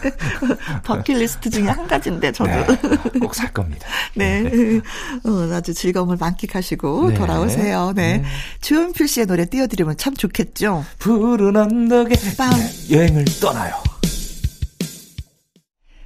[0.84, 2.50] 버킷리스트 중에 한 가지인데, 저도.
[2.50, 3.18] 네.
[3.18, 3.88] 꼭살 겁니다.
[4.14, 4.44] 네.
[5.24, 7.14] 어, 아주 즐거움을 만끽하시고 네.
[7.14, 7.92] 돌아오세요.
[7.94, 8.18] 네.
[8.18, 8.24] 네.
[8.60, 10.84] 주현필 씨의 노래 띄워드리면 참 좋겠죠.
[10.98, 12.50] 푸른 언덕에 빵.
[12.90, 13.74] 여행을 떠나요.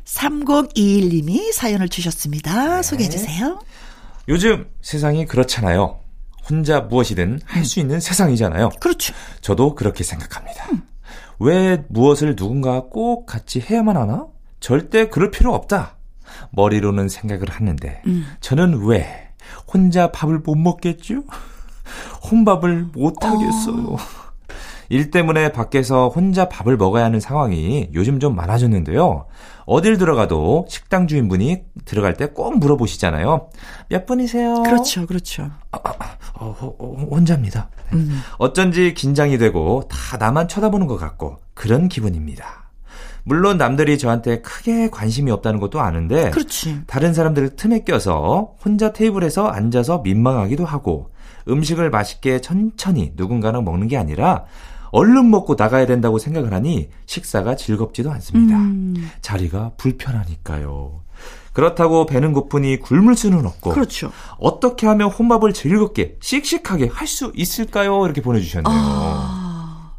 [0.05, 2.77] 3021님이 사연을 주셨습니다.
[2.77, 2.83] 네.
[2.83, 3.59] 소개해 주세요.
[4.29, 5.99] 요즘 세상이 그렇잖아요.
[6.49, 8.71] 혼자 무엇이든 할 수 있는 세상이잖아요.
[8.81, 9.15] 그렇죠.
[9.41, 10.67] 저도 그렇게 생각합니다.
[11.39, 14.27] 왜 무엇을 누군가 꼭 같이 해야만 하나?
[14.61, 15.97] 절대 그럴 필요 없다.
[16.51, 18.03] 머리로는 생각을 하는데
[18.41, 19.29] 저는 왜
[19.73, 21.25] 혼자 밥을 못 먹겠죠?
[22.31, 23.97] 혼밥을 못 하겠어요.
[24.89, 29.27] 일 때문에 밖에서 혼자 밥을 먹어야 하는 상황이 요즘 좀 많아졌는데요.
[29.67, 33.49] 어딜 들어가도 식당 주인분이 들어갈 때 꼭 물어보시잖아요.
[33.89, 34.63] 몇 분이세요?
[34.63, 35.07] 그렇죠.
[35.07, 35.51] 그렇죠.
[35.73, 35.79] 어,
[36.35, 37.69] 어, 어, 혼자입니다.
[37.93, 37.99] 네.
[37.99, 38.21] 음.
[38.39, 42.71] 어쩐지 긴장이 되고 다 나만 쳐다보는 것 같고 그런 기분입니다.
[43.25, 46.81] 물론 남들이 저한테 크게 관심이 없다는 것도 아는데 그렇지.
[46.89, 51.11] 다른 사람들 틈에 껴서 혼자 테이블에서 앉아서 민망하기도 하고
[51.49, 54.45] 음식을 맛있게 천천히 누군가랑 먹는 게 아니라
[54.93, 58.57] 얼른 먹고 나가야 된다고 생각을 하니 식사가 즐겁지도 않습니다.
[58.57, 59.11] 음.
[59.21, 61.01] 자리가 불편하니까요.
[61.53, 64.11] 그렇다고 배는 고프니 굶을 수는 없고 그렇죠.
[64.39, 68.05] 어떻게 하면 혼밥을 즐겁게 씩씩하게 할 수 있을까요?
[68.07, 68.65] 이렇게 보내주셨네요.
[68.75, 69.93] 아,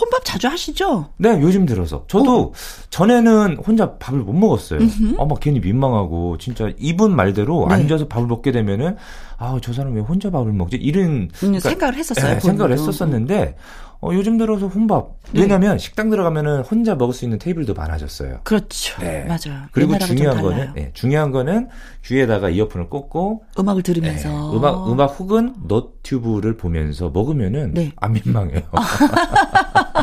[0.00, 1.10] 혼밥 자주 하시죠?
[1.16, 2.04] 네, 요즘 들어서.
[2.06, 2.54] 저도
[2.90, 4.80] 전에는 혼자 밥을 못 먹었어요.
[5.18, 7.74] 아, 막 괜히 민망하고, 진짜 이분 말대로 네.
[7.74, 8.96] 앉아서 밥을 먹게 되면은,
[9.38, 10.76] 아, 저 사람 왜 혼자 밥을 먹지?
[10.76, 11.28] 이런.
[11.42, 12.72] 음, 생각을 했었어요, 네, 생각을.
[12.72, 13.56] 했었었는데,
[14.02, 15.16] 어, 요즘 들어서 혼밥.
[15.32, 15.42] 네.
[15.42, 18.40] 왜냐면 식당 들어가면은 혼자 먹을 수 있는 테이블도 많아졌어요.
[18.44, 19.00] 그렇죠.
[19.00, 19.24] 네.
[19.24, 19.64] 맞아요.
[19.72, 20.40] 그리고 중요한.
[20.40, 21.68] 거는, 네, 중요한 거는
[22.04, 27.92] 귀에다가 이어폰을 꽂고, 음악을 네, 들으면서 음악, 음악 혹은 너튜브를 보면서 먹으면은 네.
[27.96, 28.62] 안 민망해요.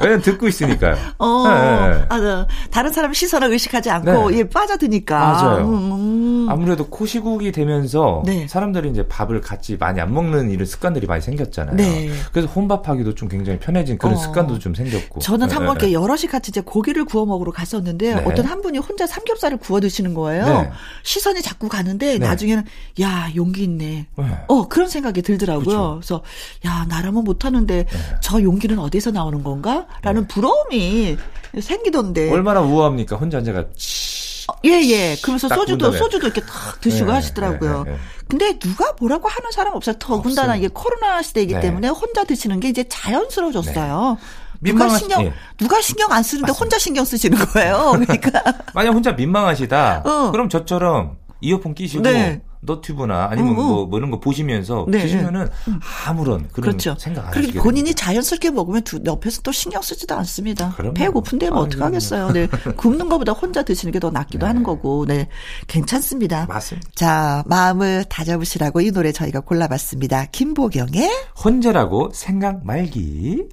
[0.00, 0.96] 왜냐면 듣고 있으니까요.
[1.18, 2.04] 어, 네, 네.
[2.08, 2.46] 아, 네.
[2.70, 4.38] 다른 사람 시선을 의식하지 않고 네.
[4.38, 5.18] 예 빠져드니까.
[5.18, 5.68] 맞아요.
[5.68, 6.46] 음.
[6.48, 8.46] 아무래도 코시국이 되면서 네.
[8.48, 11.76] 사람들이 이제 밥을 같이 많이 안 먹는 이런 습관들이 많이 생겼잖아요.
[11.76, 12.10] 네.
[12.32, 14.16] 그래서 혼밥하기도 좀 굉장히 편해진 그런 어.
[14.16, 15.20] 습관도 좀 생겼고.
[15.20, 18.22] 저는 네, 한번 네, 이렇게 여럿이 같이 이제 고기를 구워 먹으러 갔었는데 네.
[18.24, 20.46] 어떤 한 분이 혼자 삼겹살을 구워 드시는 거예요.
[20.46, 20.70] 네.
[21.02, 22.26] 시선이 자꾸 가는데 네.
[22.26, 22.64] 나중에는
[23.02, 24.06] 야 용기 있네.
[24.16, 24.24] 네.
[24.46, 25.64] 어 그런 생각이 들더라고요.
[25.64, 26.00] 그쵸.
[26.00, 26.22] 그래서
[26.66, 27.86] 야 나라면 못하는데
[28.20, 29.86] 저 용기는 어디서 나오는 건가?
[30.02, 31.16] 라는 부러움이
[31.60, 32.30] 생기던데.
[32.30, 33.16] 얼마나 우아합니까?
[33.16, 34.46] 혼자 앉아가 치.
[34.64, 35.16] 예예.
[35.22, 35.92] 그러면서 딱 소주도.
[35.92, 37.84] 소주도 이렇게 탁 드시고 네, 하시더라고요.
[37.84, 38.02] 네, 네, 네.
[38.28, 39.96] 근데 누가 뭐라고 하는 사람 없어요.
[39.98, 40.58] 더군다나 없어요.
[40.64, 41.60] 이게 코로나 시대이기 네.
[41.60, 44.16] 때문에 혼자 드시는 게 이제 자연스러워졌어요.
[44.60, 44.72] 네.
[44.72, 45.32] 누가 민망하시- 신경 예.
[45.58, 46.64] 누가 신경 안 쓰는데 맞습니다.
[46.64, 47.92] 혼자 신경 쓰시는 거예요.
[48.06, 48.42] 그러니까
[48.74, 50.02] 만약 혼자 민망하시다.
[50.04, 50.30] 어.
[50.32, 52.40] 그럼 저처럼 이어폰 끼시고 네.
[52.60, 53.62] 너튜브나 아니면 어, 어.
[53.64, 55.00] 뭐, 뭐 이런 거 보시면서 네.
[55.02, 55.48] 드시면은
[56.06, 56.96] 아무런 그런 그렇죠.
[56.98, 57.94] 생각 안 하시게 본인이.
[57.94, 60.70] 자연스럽게 먹으면 두, 옆에서 또 신경 쓰지도 않습니다.
[60.76, 60.94] 그럼요.
[60.94, 62.32] 배고픈데 뭐 아, 어떡하겠어요.
[62.32, 62.46] 네.
[62.76, 64.46] 굶는 것보다 혼자 드시는 게 더 낫기도 네.
[64.46, 65.06] 하는 거고.
[65.06, 65.28] 네.
[65.66, 66.46] 괜찮습니다.
[66.48, 66.88] 맞습니다.
[66.94, 70.26] 자, 마음을 다잡으시라고 이 노래 저희가 골라봤습니다.
[70.26, 71.10] 김보경의
[71.44, 73.48] 혼자라고 생각 말기.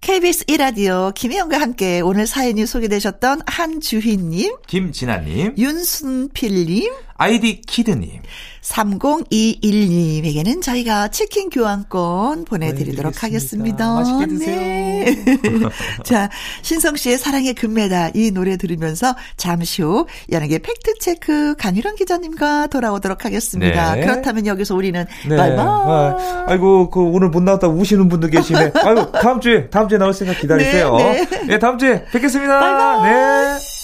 [0.00, 8.20] KBS 1라디오 김혜영과 함께 오늘 사연이 소개되셨던 한주희님, 김진아님, 윤순필님, 아이디 키드님.
[8.64, 13.94] 3021님에게는 저희가 치킨 교환권 보내드리도록 하겠습니다.
[13.94, 14.58] 맛있게 드세요.
[14.58, 15.16] 네.
[16.02, 16.30] 자,
[16.62, 23.96] 신성 씨의 사랑의 금메달 이 노래 들으면서 잠시 후 연예계 팩트체크 강유란 기자님과 돌아오도록 하겠습니다.
[23.96, 24.00] 네.
[24.00, 25.36] 그렇다면 여기서 우리는 네.
[25.36, 25.66] 바이바이.
[25.66, 28.72] 아, 아이고, 그 오늘 못 나왔다 우시는 분도 계시네.
[28.82, 30.96] 아이고, 다음 주에, 다음 주에 나올 생각 기다리세요.
[30.96, 31.58] 네, 네, 네.
[31.58, 32.60] 다음 주에 뵙겠습니다.
[32.60, 33.10] 바이바이.
[33.10, 33.83] 네.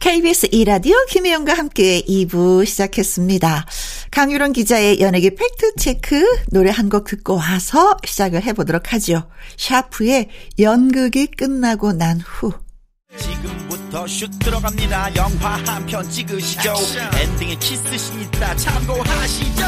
[0.00, 3.66] KBS 2라디오 김혜영과 함께 2부 시작했습니다.
[4.10, 9.28] 강유론 기자의 연예계 팩트체크 노래 한 곡 듣고 와서 시작을 해보도록 하죠.
[9.58, 12.52] 샤프의 연극이 끝나고 난 후.
[13.18, 16.74] 지금부터 슛 들어갑니다 영화 한 편 찍으시죠
[17.20, 19.64] 엔딩에 키스신 있다 참고하시죠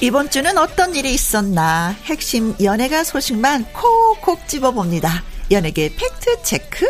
[0.00, 5.22] 이번 주는 어떤 일이 있었나 핵심 연예가 소식만 콕콕 집어봅니다.
[5.50, 6.86] 연예계 팩트체크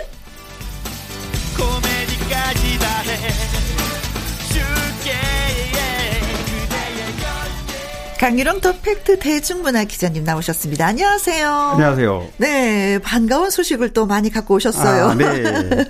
[2.47, 3.17] 코미디까지 다해
[4.49, 5.13] 줄게
[8.19, 10.87] 강일홍 더 팩트 대중문화 기자님 나오셨습니다.
[10.87, 11.49] 안녕하세요.
[11.49, 12.29] 안녕하세요.
[12.39, 15.09] 네, 반가운 소식을 또 많이 갖고 오셨어요.
[15.09, 15.43] 아, 네.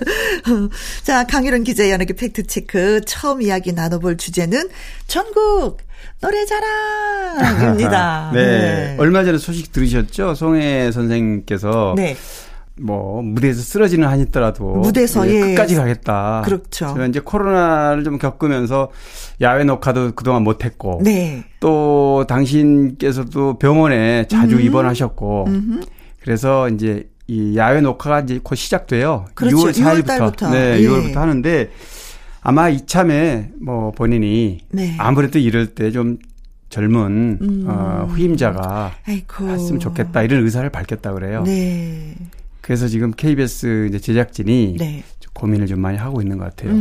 [1.03, 4.67] 자, 강일홍 기자 연예계 팩트 체크 처음 이야기 나눠볼 주제는
[5.07, 5.77] 전국
[6.21, 8.31] 노래자랑입니다.
[8.35, 8.97] 네.
[8.99, 10.35] 얼마 전에 소식 들으셨죠?
[10.35, 12.17] 송해 선생님께서 네.
[12.81, 15.39] 뭐 무대에서 쓰러지는 한 있더라도 무대에서, 예.
[15.41, 16.41] 끝까지 가겠다.
[16.45, 16.87] 그렇죠.
[16.93, 18.89] 제가 이제 코로나를 좀 겪으면서
[19.41, 21.43] 야외 녹화도 그동안 못 했고 네.
[21.59, 24.61] 또 당신께서도 병원에 자주 음.
[24.61, 25.81] 입원하셨고 음흠.
[26.21, 29.25] 그래서 이제 이 야외 녹화가 이제 곧 시작돼요.
[29.33, 29.57] 그렇죠.
[29.57, 30.03] 6월 4일부터.
[30.03, 30.49] 6월 달부터.
[30.51, 30.87] 네, 예.
[30.87, 31.69] 6월부터 하는데
[32.41, 34.95] 아마 이참에 뭐 본인이 네.
[34.97, 36.17] 아무래도 이럴 때좀
[36.69, 37.65] 젊은 음.
[37.67, 39.49] 어, 후임자가 아이고.
[39.49, 41.43] 했으면 좋겠다 이런 의사를 밝혔다 그래요.
[41.43, 42.15] 네.
[42.67, 45.01] 그래서 지금 KBS 이제 제작진이 네.
[45.21, 46.71] 좀 고민을 좀 많이 하고 있는 것 같아요.
[46.71, 46.75] 음,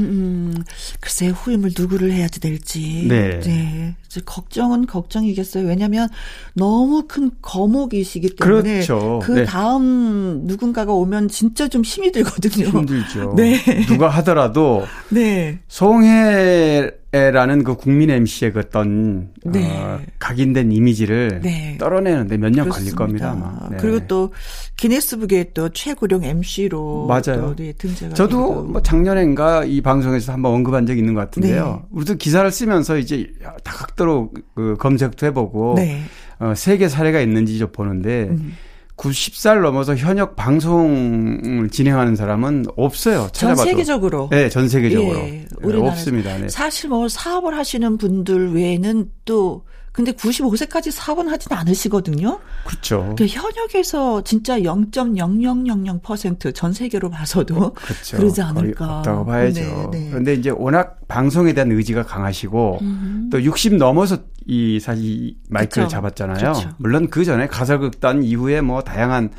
[0.56, 0.64] 음.
[0.98, 3.06] 글쎄 후임을 누구를 해야지 될지.
[3.08, 3.38] 네.
[3.40, 3.94] 이제
[4.24, 5.66] 걱정은 걱정이겠어요.
[5.66, 6.08] 왜냐하면
[6.54, 9.20] 너무 큰 거목이시기 때문에 그렇죠.
[9.22, 9.44] 그 네.
[9.44, 12.66] 다음 누군가가 오면 진짜 좀 힘이 들거든요.
[12.68, 13.34] 힘들죠.
[13.36, 13.56] 네.
[13.86, 15.58] 누가 하더라도 네.
[15.68, 19.70] 송혜라는 그 국민 MC의 그 어떤 네.
[19.76, 21.76] 어, 각인된 이미지를 네.
[21.78, 22.94] 떨어내는데 몇 년 걸릴.
[22.94, 23.32] 겁니다.
[23.32, 23.68] 아마.
[23.70, 23.76] 네.
[23.80, 24.32] 그리고 또
[24.76, 27.22] 기네스북에 또 최고령 MC로 맞아요.
[27.40, 28.62] 또 네, 등재가 저도 되기도.
[28.64, 31.82] 뭐 작년엔가 이 방송에서 한번 언급한 적이 있는 것 같은데요.
[31.82, 31.88] 네.
[31.90, 33.26] 우리도 기사를 쓰면서 이제
[33.64, 36.00] 다각도 로 그 검색도 해보고 네.
[36.38, 38.54] 어, 세계 사례가 있는지 좀 보는데 음.
[38.96, 43.28] 90살 넘어서 현역 방송을 진행하는 사람은 없어요.
[43.32, 43.64] 전 찾아봐도.
[43.68, 45.18] 세계적으로 네, 전 세계적으로.
[45.18, 45.76] 예, 네.
[45.76, 46.36] 없습니다.
[46.38, 46.48] 네.
[46.48, 49.64] 사실 뭐 사업을 하시는 분들 외에는 또
[49.96, 52.38] 근데 95세까지 사업은 하진 않으시거든요.
[52.66, 53.14] 그렇죠.
[53.16, 58.18] 그 현역에서 진짜 0.0000%전 세계로 봐서도 그렇죠.
[58.18, 58.98] 그러지 않을까.
[58.98, 59.88] 없다고 봐야죠.
[59.90, 60.10] 네, 네.
[60.10, 63.30] 그런데 이제 워낙 방송에 대한 의지가 강하시고 음.
[63.32, 65.96] 또60 넘어서 이 사실 이 마이크를 그쵸.
[65.96, 66.52] 잡았잖아요.
[66.52, 66.68] 그쵸.
[66.76, 69.30] 물론 그 전에 가설극단 이후에 뭐 다양한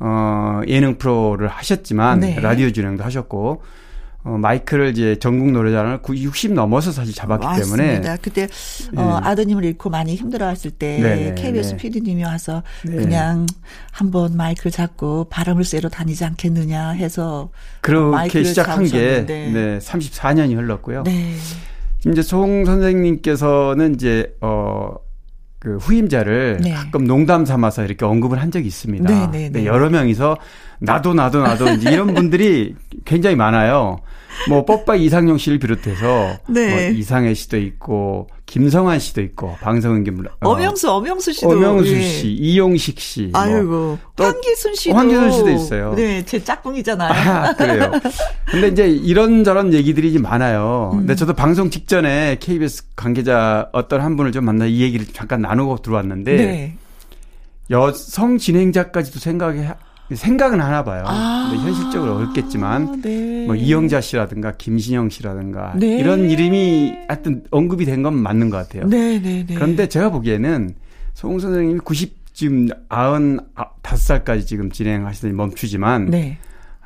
[0.00, 2.40] 어 예능 프로를 하셨지만 네.
[2.40, 3.62] 라디오 진행도 하셨고
[4.22, 7.86] 어 마이크를 이제 전국 노래자랑을 60 넘어서 사실 잡았기 맞습니다.
[7.86, 8.48] 때문에 그때
[8.96, 9.28] 어, 예.
[9.28, 11.76] 아드님을 잃고 많이 힘들어했을 때 네, KBS 네.
[11.78, 12.96] PD님이 와서 네.
[12.96, 13.46] 그냥
[13.90, 19.24] 한번 마이크를 잡고 바람을 쐬러 다니지 않겠느냐 해서 그렇게 마이크를 시작한 게.
[19.24, 21.04] 네, 34년이 흘렀고요.
[21.04, 21.34] 네.
[22.06, 24.94] 이제 송 선생님께서는 이제 어.
[25.60, 26.72] 그 후임자를 네.
[26.72, 29.30] 가끔 농담 삼아서 이렇게 언급을 한 적이 있습니다.
[29.30, 29.66] 네, 네, 네.
[29.66, 30.38] 여러 명이서
[30.80, 34.00] 나도 나도 나도 이런 분들이 굉장히 많아요.
[34.48, 36.70] 뭐 뽀빠이 이상용 씨를 비롯해서 네.
[36.70, 41.50] 뭐 이상해 씨도 있고 김성환 씨도 있고 방송은 김 어, 엄영수, 엄영수 씨도.
[41.50, 42.00] 엄영수 예.
[42.00, 43.40] 씨, 이용식 씨, 뭐.
[43.40, 43.98] 아이고.
[44.16, 44.96] 또 황기순 씨도.
[44.96, 45.94] 황기순 씨도 있어요.
[45.94, 47.10] 네, 제 짝꿍이잖아요.
[47.12, 47.90] 아, 그래요.
[48.50, 50.90] 근데 이제 이런저런 얘기들이 많아요.
[50.94, 50.98] 음.
[51.00, 55.78] 근데 저도 방송 직전에 KBS 관계자 어떤 한 분을 좀 만나 이 얘기를 잠깐 나누고
[55.82, 56.76] 들어왔는데 네.
[57.70, 59.76] 여성 진행자까지도 생각이 하-
[60.16, 61.04] 생각은 하나 봐요.
[61.06, 61.48] 아.
[61.50, 63.46] 근데 현실적으로 어렵겠지만 네.
[63.46, 65.98] 뭐 이영자 씨라든가 김신영 씨라든가 네.
[65.98, 68.86] 이런 이름이 하여튼 언급이 된 건 맞는 것 같아요.
[68.88, 69.54] 네, 네, 네.
[69.54, 70.74] 그런데 제가 보기에는
[71.14, 76.38] 송 선생님이 90 지금 95살까지 지금 진행하시더니 멈추지만 네.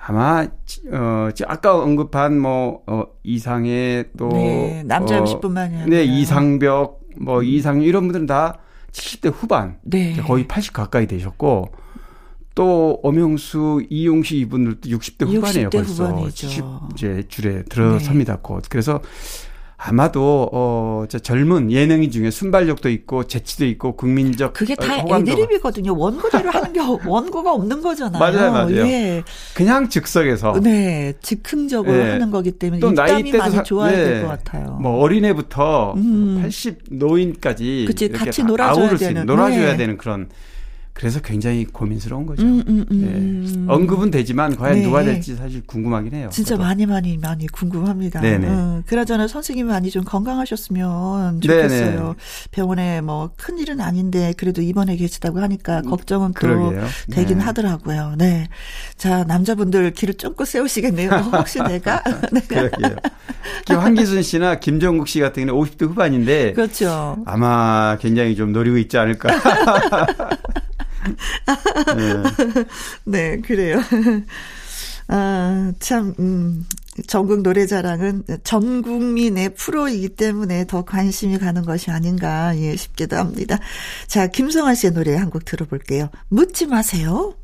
[0.06, 0.46] 아마
[0.92, 7.42] 어 아까 언급한 뭐 어, 이상의 또 네, 남자 어, MC뿐만이 아니라 네 이상벽 뭐
[7.42, 8.58] 이상 이런 분들은 다
[8.92, 10.14] 70대 후반 네.
[10.16, 11.70] 거의 80 가까이 되셨고
[12.54, 16.48] 또 엄영수 이용식 이분들도 60대 후반이에요 60대 벌써 후반이죠.
[16.48, 19.00] 70 이제 줄에 들어섭니다 곧 그래서
[19.76, 25.94] 아마도 어저 젊은 예능인 중에 순발력도 있고 재치도 있고 국민적 그게 다 어, 애드립이거든요.
[25.98, 28.18] 원고대로 하는 게 원고가 없는 거잖아요.
[28.18, 28.76] 맞아요, 맞아요.
[28.86, 29.22] 예.
[29.54, 32.12] 그냥 즉석에서 네, 즉흥적으로 네.
[32.12, 34.04] 하는 거기 때문에 또 입담이 나이대도 많이 사- 좋아야 네.
[34.04, 34.78] 될것 같아요.
[34.80, 36.38] 뭐 어린애부터 음.
[36.40, 39.76] 80 노인까지 그치, 같이 다 놀아줘야 되는, 놀아줘야 네.
[39.76, 40.30] 되는 그런
[40.94, 42.42] 그래서 굉장히 고민스러운 거죠.
[42.44, 43.64] 음, 음, 음.
[43.66, 43.72] 네.
[43.72, 44.82] 언급은 되지만 과연 네.
[44.82, 46.28] 누가 될지 사실 궁금하긴 해요.
[46.32, 46.62] 진짜 저도.
[46.62, 48.20] 많이 많이 많이 궁금합니다.
[48.20, 48.46] 네네.
[48.48, 51.62] 어, 그나저나 선생님 많이 좀 건강하셨으면 네네.
[51.68, 52.14] 좋겠어요.
[52.52, 56.86] 병원에 뭐 큰 일은 아닌데 그래도 입원해 계시다고 하니까 걱정은 또 음, 그러게요.
[57.10, 57.44] 되긴 네.
[57.44, 58.14] 하더라고요.
[58.16, 58.48] 네.
[58.96, 61.10] 자, 남자분들 길을 쫑긋 세우시겠네요.
[61.10, 62.02] 어, 혹시 내가?
[62.32, 62.40] 네.
[62.40, 62.96] 그러게요.
[63.58, 67.18] 특히 황기순 씨나 김정국 씨 같은 경우는 50대 후반인데 그렇죠.
[67.26, 69.28] 아마 굉장히 좀 노리고 있지 않을까.
[71.96, 72.22] 네.
[73.04, 73.80] 네, 그래요.
[75.08, 76.66] 아, 참, 음,
[77.06, 83.58] 전국 노래 자랑은 전 국민의 프로이기 때문에 더 관심이 가는 것이 아닌가, 예, 싶기도 합니다.
[84.06, 86.08] 자, 김성환 씨의 노래 한 곡 들어볼게요.
[86.28, 87.34] 묻지 마세요.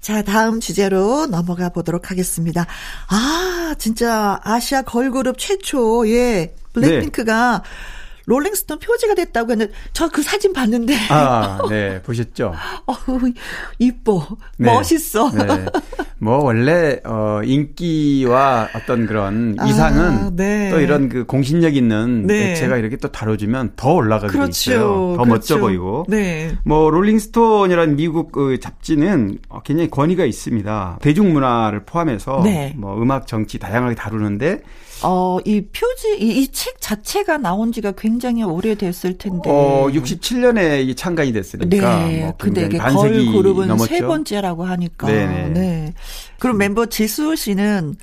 [0.00, 2.66] 자, 다음 주제로 넘어가 보도록 하겠습니다.
[3.08, 7.62] 아, 진짜 아시아 걸그룹 최초, 예, 블랙핑크가
[8.26, 12.00] 롤링스톤 표지가 됐다고 했는데, 저 그 사진 봤는데, 아, 네.
[12.02, 12.54] 보셨죠?
[12.86, 13.20] 어우,
[13.78, 14.26] 이뻐.
[14.58, 14.72] 네.
[14.72, 15.30] 멋있어.
[15.32, 15.66] 네.
[16.18, 20.70] 뭐 원래 어 인기와 어떤 그런 아, 이상은 네.
[20.70, 22.48] 또 이런 그 공신력 있는 네.
[22.50, 24.50] 매체가 이렇게 또 다뤄주면 더 올라가게 돼 그렇죠.
[24.72, 24.80] 있어요.
[25.16, 25.26] 더 그렇죠.
[25.26, 26.06] 멋져 보이고.
[26.08, 26.56] 네.
[26.64, 30.98] 뭐 롤링스톤이라는 미국 그 잡지는 어, 굉장히 권위가 있습니다.
[31.02, 32.72] 대중문화를 포함해서 네.
[32.76, 34.60] 뭐 음악, 정치 다양하게 다루는데
[35.04, 39.50] 어, 이 표지, 이 책 자체가 나온 지가 굉장히 오래됐을 텐데.
[39.50, 42.20] 어 67년에 이 창간이 됐으니까 네.
[42.22, 43.86] 뭐 근데 이게 반세기 걸그룹은 넘었죠.
[43.94, 45.06] 세 번째라고 하니까.
[45.06, 45.48] 네네.
[45.50, 45.94] 네.
[46.38, 47.96] 그럼 멤버 지수 씨는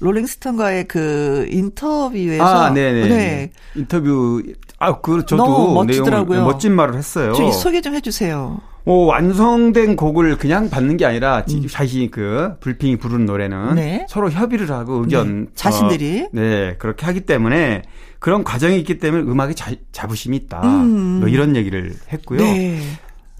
[0.00, 2.44] 롤링스톤과의 그 인터뷰에서.
[2.44, 3.08] 아, 네네.
[3.08, 3.50] 네.
[3.74, 4.42] 인터뷰
[4.78, 6.44] 아, 그 저도 너무 멋지더라고요.
[6.44, 7.32] 멋진 말을 했어요.
[7.32, 8.60] 좀 소개 좀 해주세요.
[8.84, 13.74] 어, 완성된 곡을 그냥 받는 게 아니라 지- 자신이 그 불핑이 부르는 노래는 음.
[13.74, 14.06] 네.
[14.08, 15.50] 서로 협의를 하고 의견 네.
[15.54, 16.22] 자신들이.
[16.22, 17.82] 어, 네 그렇게 하기 때문에
[18.18, 20.62] 그런 과정이 있기 때문에 음악에 자, 자부심이 있다.
[20.64, 21.20] 음.
[21.20, 22.38] 뭐 이런 얘기를 했고요.
[22.40, 22.80] 네.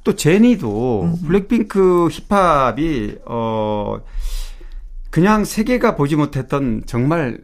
[0.04, 3.98] 또 제니도 블랙핑크 힙합이 어
[5.10, 7.38] 그냥 세계가 보지 못했던 정말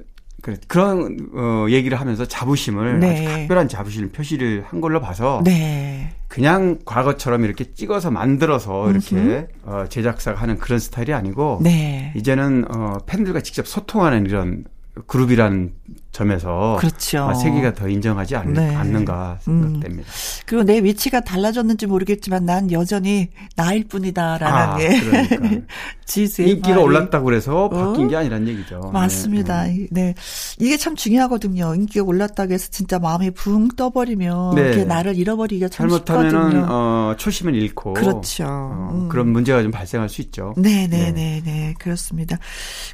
[0.45, 3.27] 그- 그런 어 얘기를 하면서 자부심을 네.
[3.27, 6.11] 아주 특별한 자부심을 표시를 한 걸로 봐서 네.
[6.29, 12.13] 그냥 과거처럼 이렇게 찍어서 만들어서 이렇게 어, 제작사가 하는 그런 스타일이 아니고 네.
[12.15, 14.65] 이제는 어, 팬들과 직접 소통하는 이런
[15.07, 15.73] 그룹이라는
[16.15, 17.25] 점에서 그렇죠.
[17.25, 18.75] 아, 세계가 더 인정하지 않, 네.
[18.75, 20.09] 않는가 생각됩니다.
[20.47, 25.67] 그리고 내 위치가 달라졌는지 모르겠지만 난 여전히 나일 뿐이다라는 아, 게 그러니까.
[26.07, 26.83] 지수의 인기가 말이.
[26.83, 28.09] 올랐다고 그래서 바뀐 어?
[28.09, 28.91] 게 아니란 얘기죠.
[28.93, 29.65] 맞습니다.
[29.65, 30.15] 네, 네.
[30.61, 31.75] 이게 참 중요하거든요.
[31.75, 34.61] 인기가 올랐다고 해서 진짜 마음이 붕 떠버리면 네.
[34.63, 36.67] 이렇게 나를 잃어버리기가 참 잘못하면은 쉽거든요.
[36.71, 38.45] 어, 초심을 잃고 그렇죠.
[38.47, 39.09] 어, 음.
[39.09, 40.55] 그런 문제가 좀 발생할 수 있죠.
[40.57, 41.43] 네네네 네.
[41.45, 41.75] 네.
[41.81, 42.39] 그렇습니다.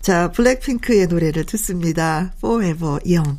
[0.01, 2.33] 자, 블랙핑크의 노래를 듣습니다.
[2.39, 3.39] Forever Young.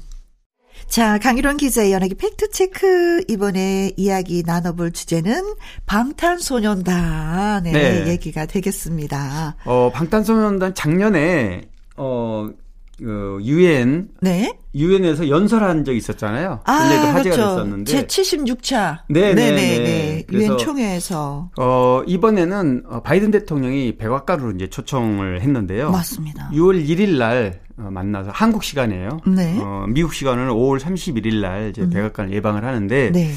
[0.88, 3.24] 자, 강일원 기자의 연예계 팩트체크.
[3.30, 5.54] 이번에 이야기 나눠볼 주제는
[5.86, 8.08] 방탄소년단의 네.
[8.08, 9.56] 얘기가 되겠습니다.
[9.66, 12.61] 어, 방탄소년단 작년에 어, 그
[13.02, 14.54] 유엔 네.
[14.74, 16.62] 유엔에서 연설한 적이 있었잖아요.
[16.64, 17.30] 아, 화제가 그렇죠.
[17.32, 19.00] 됐었는데 제 76차.
[19.10, 19.52] 네, 네.
[19.52, 20.26] 네.
[20.32, 21.50] 유엔 총회에서.
[21.58, 25.92] 어, 이번에는 어, 바이든 대통령이 백악관으로 이제 초청을 했는데요.
[25.92, 26.50] 맞습니다.
[26.54, 29.22] 6월 1일 날 어, 만나서 한국 시간이에요.
[29.28, 29.58] 네.
[29.58, 29.62] 음.
[29.62, 33.32] 어, 미국 시간은 5월 31일 날 이제 백악관을 예방을 하는데 네.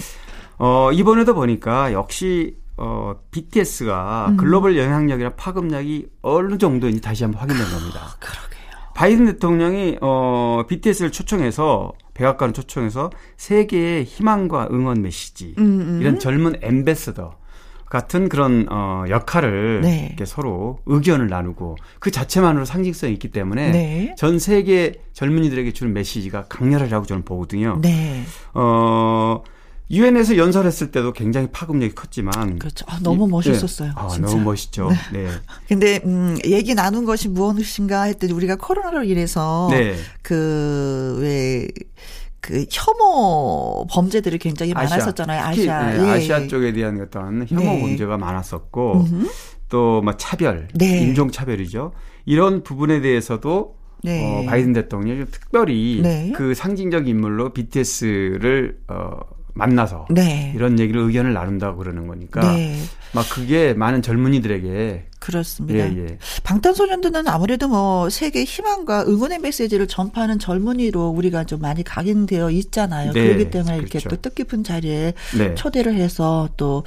[0.58, 4.36] 어, 이번에도 보니까 역시 어, BTS가 음.
[4.36, 8.16] 글로벌 영향력이나 파급력이 어느 정도인지 다시 한번 확인된 겁니다.
[8.18, 8.53] 그러게요.
[8.94, 15.98] 바이든 대통령이 어, BTS를 초청해서 백악관을 초청해서 세계의 희망과 응원 메시지 음, 음.
[16.00, 17.36] 이런 젊은 엠베서더
[17.86, 20.06] 같은 그런 어, 역할을 네.
[20.08, 24.14] 이렇게 서로 의견을 나누고 그 자체만으로 상징성이 있기 때문에 네.
[24.16, 27.78] 전 세계 젊은이들에게 주는 메시지가 강렬하다고 저는 보거든요.
[27.82, 28.22] 네.
[28.54, 29.42] 어,
[29.90, 32.86] 유엔에서 연설했을 때도 굉장히 파급력이 컸지만 그렇죠.
[32.88, 33.88] 아, 너무 이- 멋있었어요.
[33.88, 33.94] 네.
[33.96, 34.08] 아.
[34.18, 34.90] 너무 멋있죠.
[35.12, 35.28] 네.
[35.68, 39.94] 근데 음 얘기 나눈 것이 무엇인가 했더니 우리가 코로나로 인해서 네.
[40.22, 41.68] 그왜
[42.40, 45.42] 그 혐오 범죄들이 굉장히 아시아, 많았었잖아요.
[45.42, 45.90] 아시아.
[45.92, 46.10] 네, 예.
[46.10, 47.80] 아시아 쪽에 대한 어떤 혐오 네.
[47.80, 49.28] 문제가 많았었고 음흠.
[49.70, 51.00] 또뭐 차별, 네.
[51.00, 51.92] 인종 차별이죠.
[52.26, 54.22] 이런 부분에 대해서도 네.
[54.22, 56.32] 어, 바이든 대통령이 특별히 네.
[56.36, 59.20] 그 상징적 인물로 BTS를 어,
[59.54, 60.52] 만나서 네.
[60.54, 62.76] 이런 얘기를 의견을 나눈다고 그러는 거니까 네.
[63.12, 65.78] 막 그게 많은 젊은이들에게 그렇습니다.
[65.78, 66.18] 예, 예.
[66.42, 73.12] 방탄소년단은 아무래도 뭐 세계 희망과 응원의 메시지를 전파하는 젊은이로 우리가 좀 많이 각인되어 있잖아요.
[73.12, 74.08] 네, 그렇기 때문에 이렇게 그렇죠.
[74.10, 75.54] 또 뜻깊은 자리에 네.
[75.54, 76.82] 초대를 해서 또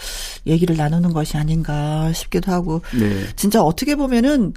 [0.46, 3.26] 얘기를 나누는 것이 아닌가 싶기도 하고 네.
[3.38, 4.54] 진짜 어떻게 보면은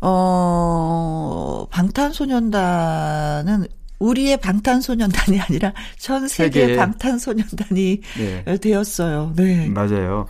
[0.00, 3.66] 어 방탄소년단은
[4.02, 6.76] 우리의 방탄소년단이 아니라 전 세계 세계.
[6.76, 8.58] 방탄소년단이 네.
[8.58, 9.32] 되었어요.
[9.36, 9.68] 네.
[9.68, 10.26] 맞아요.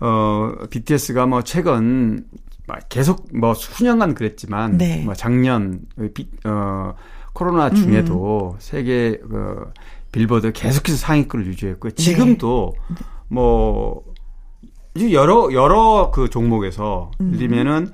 [0.00, 2.24] 어, BTS가 뭐 최근
[2.66, 5.02] 막 계속 뭐 수년간 그랬지만 네.
[5.04, 5.80] 뭐 작년
[6.14, 6.94] 비- 어,
[7.32, 9.70] 코로나 중에도 세계 그
[10.12, 11.92] 빌보드 계속해서 상위권을 유지했고요.
[11.92, 12.74] 지금도
[13.28, 14.02] 뭐
[14.94, 17.34] 이제 여러 여러 그 종목에서 음.
[17.34, 17.92] 예를 들면은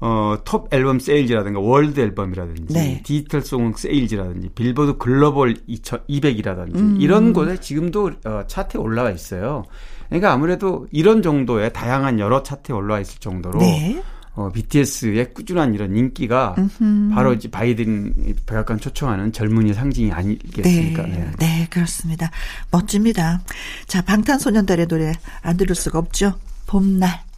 [0.00, 3.02] 어, 톱 앨범 세일즈라든가 월드 앨범이라든지 네.
[3.04, 6.96] 디지털 송 세일즈라든지 빌보드 글로벌 200이라든지 음.
[7.00, 9.64] 이런 곳에 지금도 어, 차트에 올라와 있어요.
[10.08, 14.02] 그러니까 아무래도 이런 정도의 다양한 여러 차트에 올라와 있을 정도로 네.
[14.34, 17.14] 어, BTS의 꾸준한 이런 인기가 음흠.
[17.14, 21.02] 바로 이제 바이든 백악관 초청하는 젊은이 상징이 아니겠습니까?
[21.02, 22.30] 네, 네, 그렇습니다.
[22.70, 23.42] 멋집니다.
[23.86, 26.34] 자, 방탄소년단의 노래 안 들을 수가 없죠.
[26.66, 27.29] 봄날.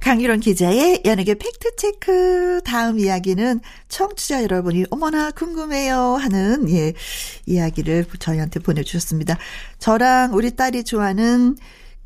[0.00, 2.62] 강유론 기자의 연예계 팩트체크.
[2.64, 6.94] 다음 이야기는 청취자 여러분이 어머나 궁금해요 하는 예,
[7.46, 9.38] 이야기를 저희한테 보내주셨습니다.
[9.78, 11.56] 저랑 우리 딸이 좋아하는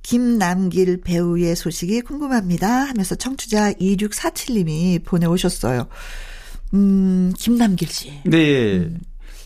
[0.03, 5.87] 김남길 배우의 소식이 궁금합니다 하면서 청취자 2647님이 보내오셨어요.
[6.75, 8.13] 음, 김남길 씨.
[8.25, 8.91] 네.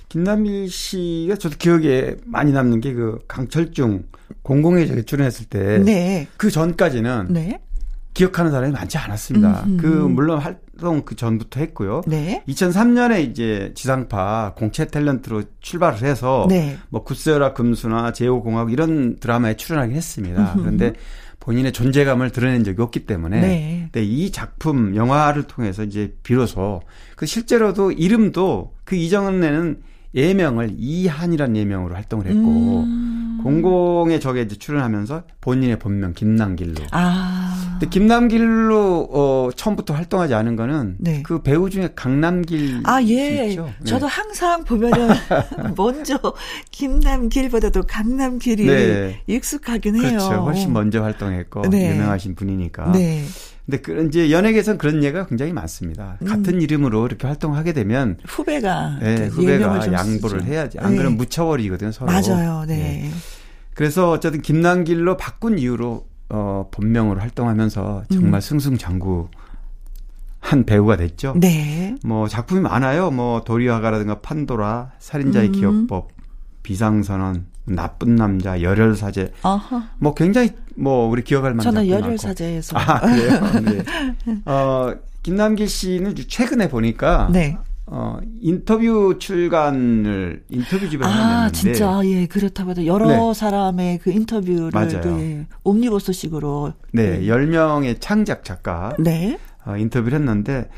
[0.09, 4.05] 김남일 씨가 저도 기억에 많이 남는 게 그 강철중
[4.43, 5.79] 공공의 적에 출연했을 때.
[5.79, 6.27] 네.
[6.39, 7.61] 그 전까지는 네.
[8.15, 9.65] 기억하는 사람이 많지 않았습니다.
[9.67, 9.77] 음흠.
[9.81, 12.03] 그 물론 활동 그 전부터 했고요.
[12.07, 12.43] 네.
[12.49, 16.79] 2003년에 이제 지상파 공채 탤런트로 출발을 해서 네.
[16.89, 20.55] 뭐 굿세어라 금수나 제오공학 이런 드라마에 출연하긴 했습니다.
[20.59, 20.95] 그런데
[21.41, 23.89] 본인의 존재감을 드러낸 적이 없기 때문에 네.
[23.91, 26.83] 근데 이 작품 영화를 통해서 이제 비로소
[27.17, 29.81] 그 실제로도 이름도 그 이전에는
[30.15, 33.41] 예명을 이한이라는 예명으로 활동을 했고 음.
[33.43, 37.69] 공공의 적에 이제 출연하면서 본인의 본명 김남길로 아.
[37.73, 41.23] 근데 김남길로 어 처음부터 활동하지 않은 거는 네.
[41.23, 43.47] 그 배우 중에 강남길 아, 씨 예.
[43.49, 43.71] 있죠?
[43.79, 43.85] 네.
[43.85, 45.09] 저도 항상 보면은
[45.77, 46.19] 먼저
[46.73, 49.23] 김남길보다도 강남길이 네.
[49.29, 50.19] 익숙하긴 해요.
[50.19, 50.43] 그렇죠.
[50.43, 51.93] 훨씬 먼저 활동했고 네.
[51.93, 52.93] 유명하신 분이니까.
[52.93, 53.25] 네.
[53.69, 56.17] 근데 그 이제 연예계에서는 그런 예가 굉장히 많습니다.
[56.23, 56.27] 음.
[56.27, 60.51] 같은 이름으로 이렇게 활동하게 되면 후배가 네, 후배가 좀 양보를 쓰죠.
[60.51, 60.79] 해야지.
[60.79, 60.97] 안 네.
[60.97, 62.11] 그러면 묻혀버리거든요, 서로.
[62.11, 62.65] 맞아요.
[62.67, 63.11] 네.
[63.75, 69.29] 그래서 어쨌든 김남길로 바꾼 이후로 어, 본명으로 활동하면서 정말 승승장구
[70.41, 71.35] 한 배우가 됐죠.
[71.37, 71.95] 네.
[72.03, 73.11] 뭐 작품이 많아요.
[73.11, 75.53] 뭐 도리화가라든가 판도라, 살인자의 음.
[75.53, 76.09] 기억법,
[76.63, 77.45] 비상선언,
[77.75, 79.33] 나쁜 남자, 열혈 사제.
[79.43, 79.83] 어허.
[79.99, 82.05] 뭐 굉장히 뭐 우리 기억할 만한 저는 작품이 많고.
[82.07, 82.79] 열혈 사제에서.
[82.79, 83.41] 아 그래요.
[83.65, 84.43] 네.
[84.45, 87.57] 어 김남길 씨는 최근에 보니까 네.
[87.87, 93.35] 어 인터뷰 출간을 인터뷰집을 하나 아, 냈는데 진짜, 예, 그렇다고 해도 여러 네.
[93.35, 95.01] 사람의 그 인터뷰를 맞아요.
[95.17, 96.75] 네, 옴니버스식으로.
[96.93, 99.39] 네, 10명의 창작 작가 네.
[99.65, 100.69] 어, 인터뷰를 했는데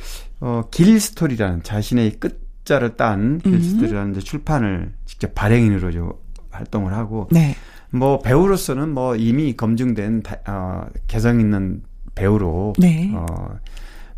[0.40, 3.60] 어, 길 스토리라는 자신의 끝자를 딴 길 음.
[3.60, 6.12] 스토리라는 출판을 직접 발행인으로 좀
[6.50, 7.54] 활동을 하고 네.
[7.90, 11.82] 뭐 배우로서는 뭐 이미 검증된 다, 어, 개성 있는
[12.14, 13.10] 배우로 네.
[13.14, 13.26] 어,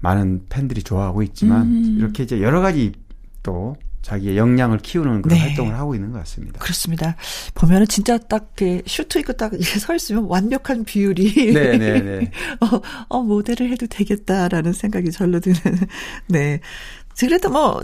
[0.00, 1.96] 많은 팬들이 좋아하고 있지만 음.
[1.98, 2.92] 이렇게 이제 여러 가지
[3.42, 5.44] 또 자기의 역량을 키우는 그런 네.
[5.44, 6.58] 활동을 하고 있는 것 같습니다.
[6.58, 7.16] 그렇습니다.
[7.54, 11.52] 보면은 진짜 딱 이렇게 슈트 입고 딱 이렇게 서 있으면 완벽한 비율이.
[11.54, 12.30] 네, 네, 네.
[12.60, 15.56] 어, 어, 모델을 해도 되겠다라는 생각이 절로 드는.
[16.28, 16.60] 네.
[17.18, 17.80] 그래도 뭐,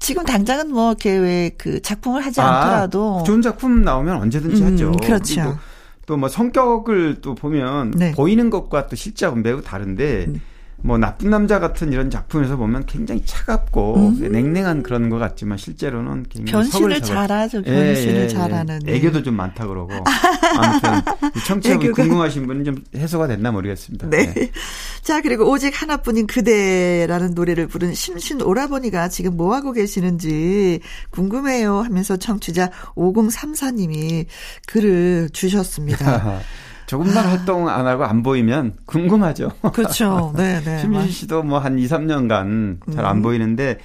[0.00, 3.22] 지금 당장은 뭐, 이렇게 왜 그 작품을 하지 않더라도.
[3.26, 4.92] 좋은 작품 나오면 언제든지 음, 하죠.
[5.02, 5.58] 그렇죠.
[6.06, 8.12] 또뭐 성격을 또 보면 네.
[8.12, 10.40] 보이는 것과 또 실제하고 매우 다른데 음.
[10.82, 14.32] 뭐 나쁜 남자 같은 이런 작품에서 보면 굉장히 차갑고 음.
[14.32, 17.00] 냉랭한 그런 것 같지만 실제로는 굉장히 변신을.
[17.02, 17.58] 잘하죠.
[17.66, 18.28] 예, 변신을 예, 예.
[18.28, 18.78] 잘하는.
[18.84, 18.94] 네.
[18.94, 19.92] 애교도 좀 많다 그러고
[20.56, 24.08] 아무튼 이 청취자분 궁금하신 분은 좀 해소가 됐나 모르겠습니다.
[24.08, 24.50] 네.
[25.02, 32.16] 자, 그리고 오직 하나뿐인 그대라는 노래를 부른 심신 오라버니가 지금 뭐 하고 계시는지 궁금해요 하면서
[32.16, 34.26] 청취자 5034님이
[34.66, 36.40] 글을 주셨습니다.
[36.90, 39.52] 조금만 활동 안 하고 안 보이면 궁금하죠.
[39.72, 40.32] 그렇죠.
[40.36, 40.80] 네, 네.
[40.80, 43.22] 심신 씨도 뭐 한 2, 3년간 잘안 음.
[43.22, 43.78] 보이는데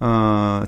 [0.00, 0.64] 어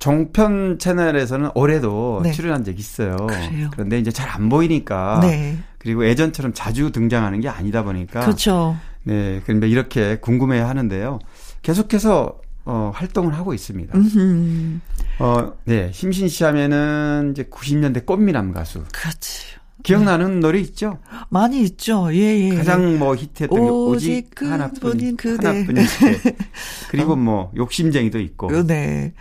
[0.00, 2.32] 종편 채널에서는 올해도 네.
[2.32, 3.14] 출연한 적이 있어요.
[3.28, 3.68] 그래요.
[3.72, 5.56] 그런데 이제 잘 안 보이니까 네.
[5.78, 8.76] 그리고 예전처럼 자주 등장하는 게 아니다 보니까 그렇죠.
[9.04, 11.20] 네, 그런데 이렇게 궁금해 하는데요.
[11.62, 13.96] 계속해서 어, 활동을 하고 있습니다.
[13.96, 14.80] 음흠.
[15.20, 18.82] 어, 네, 심신 씨 하면은 이제 90년대 꽃미남 가수.
[18.92, 19.54] 그렇지.
[19.86, 20.98] 기억나는 노래 있죠?
[21.28, 22.08] 많이 있죠.
[22.12, 22.54] 예, 예.
[22.56, 25.46] 가장 뭐 히트했던 게 오직 오직 하나뿐인 그대.
[25.46, 26.36] 하나뿐인 그대.
[26.90, 28.48] 그리고 뭐 욕심쟁이도 있고.
[28.48, 29.12] 어, 네.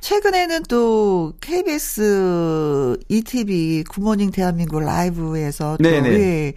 [0.00, 6.10] 최근에는 또 KBS ETV 굿모닝 대한민국 라이브에서 또 네 네.
[6.10, 6.52] 예,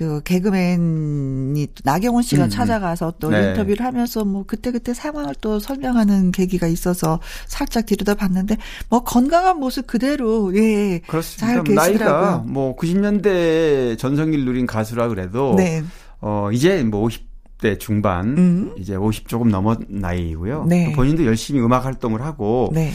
[0.00, 2.48] 그 개그맨이 또 나경원 씨가 음, 음.
[2.48, 3.50] 찾아가서 또 네.
[3.50, 8.56] 인터뷰를 하면서 뭐 그때그때 상황을 또 설명하는 계기가 있어서 살짝 들여다 봤는데
[8.88, 11.00] 뭐 건강한 모습 그대로 예.
[11.06, 11.62] 그렇습니다.
[11.62, 12.42] 잘 나이가.
[12.46, 15.82] 뭐 90년대 전성기를 누린 가수라 그래도 네.
[16.22, 18.72] 어 이제 뭐 50대 중반 음.
[18.78, 20.64] 이제 50 조금 넘은 나이고요.
[20.66, 20.86] 네.
[20.86, 22.90] 또 본인도 열심히 음악 활동을 하고 네.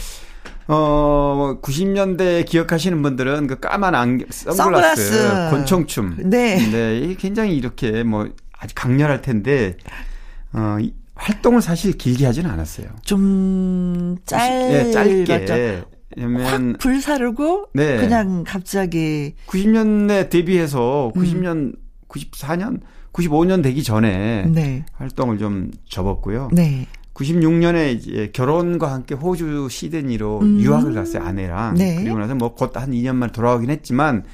[0.68, 5.50] 어 90년대 기억하시는 분들은 그 까만 안경 선글라스, 선글라스.
[5.50, 6.56] 권총춤 네.
[6.70, 9.76] 네, 굉장히 이렇게 뭐 아주 강렬할 텐데
[10.52, 12.88] 어 이- 활동을 사실 길게 하지는 않았어요.
[13.02, 15.76] 좀 짧, 예, 짧게.
[15.78, 17.96] 확 왜냐면 불사르고 네.
[17.98, 21.22] 그냥 갑자기 90년에 데뷔해서 음.
[21.22, 21.74] 90년,
[22.08, 22.80] 94년,
[23.12, 24.84] 95년 되기 전에 네.
[24.94, 26.50] 활동을 좀 접었고요.
[26.52, 26.86] 네.
[27.16, 30.60] 96년에 이제 결혼과 함께 호주 시드니로 음.
[30.60, 31.74] 유학을 갔어요, 아내랑.
[31.74, 31.96] 네.
[32.02, 34.24] 그리고 나서 뭐 곧 한 2년 만에 돌아오긴 했지만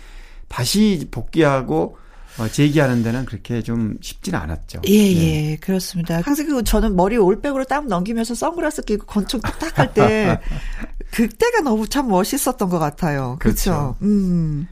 [0.49, 1.97] 다시 복귀하고
[2.39, 4.81] 어, 재기하는 데는 그렇게 좀 쉽지는 않았죠.
[4.87, 5.51] 예, 네.
[5.53, 6.21] 예, 그렇습니다.
[6.23, 10.41] 항상 그 저는 머리 올백으로 땀 넘기면서 선글라스 끼고 권총 딱할 때
[11.13, 13.37] 그때가 너무 참 멋있었던 것 같아요.
[13.39, 13.71] 그렇죠.
[13.71, 13.97] 그렇죠.
[14.03, 14.67] 음.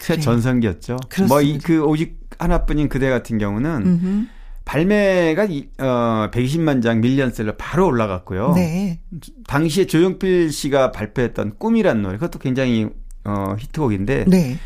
[0.00, 0.24] 새 그래요.
[0.24, 0.96] 전성기였죠.
[1.08, 1.34] 그렇습니다.
[1.34, 4.26] 뭐이 그 오직 하나뿐인 그대 같은 경우는 음흠.
[4.64, 8.52] 발매가 이- 어 120만 장 밀리언셀러 바로 올라갔고요.
[8.54, 9.00] 네.
[9.46, 12.88] 당시에 조용필 씨가 발표했던 꿈이란 노래 그것도 굉장히
[13.24, 14.58] 어 히트곡인데 네.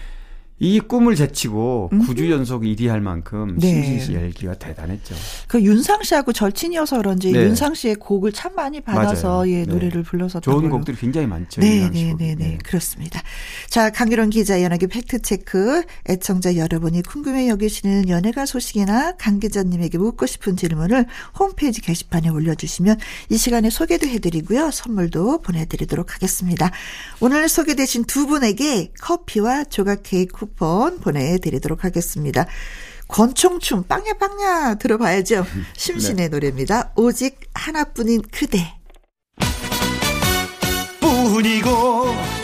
[0.60, 2.12] 이 꿈을 제치고 음흠.
[2.12, 3.68] 9주 연속 1위 할 만큼 네.
[3.68, 5.14] 심신 씨 열기가 대단했죠.
[5.46, 7.44] 그 윤상 씨하고 절친이어서 그런지 네.
[7.44, 9.52] 윤상 씨의 곡을 참 많이 받아서 맞아요.
[9.52, 9.66] 예, 네.
[9.66, 11.60] 노래를 불러서 좋은 곡들이 굉장히 많죠.
[11.60, 12.14] 네, 네.
[12.18, 13.22] 네, 네, 그렇습니다.
[13.68, 15.82] 자, 강기론 기자 연예계 팩트 체크.
[16.08, 21.06] 애청자 여러분이 궁금해 여기시는 연예가 소식이나 강 기자님에게 묻고 싶은 질문을
[21.38, 22.98] 홈페이지 게시판에 올려주시면
[23.30, 24.72] 이 시간에 소개도 해드리고요.
[24.72, 26.70] 선물도 보내드리도록 하겠습니다.
[27.20, 32.46] 오늘 소개되신 두 분에게 커피와 조각 케이크 쿠폰 보내드리도록 하겠습니다.
[33.08, 35.44] 권총춤 빵야 빵야 들어봐야죠.
[35.76, 36.92] 심신의 노래입니다.
[36.96, 38.74] 오직 하나뿐인 그대.
[41.00, 42.37] 뿐이고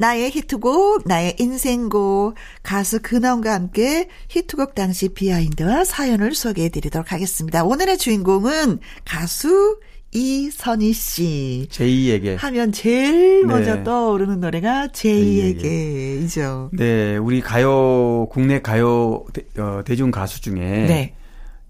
[0.00, 7.64] 나의 히트곡, 나의 인생곡, 가수 근원과 함께 히트곡 당시 비하인드와 사연을 소개해 드리도록 하겠습니다.
[7.64, 9.78] 오늘의 주인공은 가수
[10.12, 11.68] 이선희 씨.
[11.70, 13.46] 제2에게 하면 제일 네.
[13.46, 16.70] 먼저 떠오르는 노래가 제이에게이죠.
[16.72, 21.14] 네, 우리 가요 국내 가요 대, 어, 대중 가수 중에 네.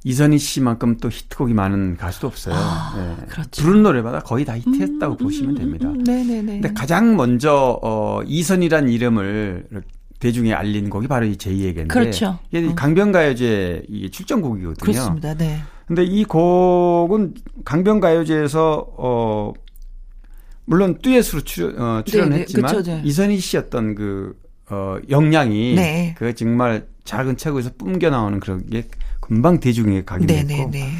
[0.04, 2.54] 이선희 씨만큼 또 히트곡이 많은 가수도 없어요.
[2.56, 3.26] 아, 네.
[3.26, 3.62] 그렇죠.
[3.62, 5.88] 부른 노래마다 거의 다 히트했다고 보시면 됩니다.
[5.88, 6.60] 음, 네네네.
[6.60, 9.66] 근데 가장 먼저 어 이선이란 이름을
[10.18, 12.38] 대중에 알린 곡이 바로 이 제이에게인데 그렇죠.
[12.50, 12.74] 이게 음.
[12.74, 14.80] 강변가요제 이 출전곡이거든요.
[14.80, 15.34] 그렇습니다.
[15.34, 15.60] 네.
[15.86, 17.34] 근데 이 곡은
[17.64, 19.52] 강변가요제에서 어
[20.64, 23.02] 물론 듀엣으로 출연 어, 출연했지만 그쵸, 네.
[23.04, 24.38] 이선희 씨였던 그
[24.70, 26.14] 어, 역량이 네.
[26.16, 28.86] 그 정말 작은 체구에서 뿜겨 나오는 그런 게
[29.30, 30.92] 금방 대중에 가게 됐고 네네네.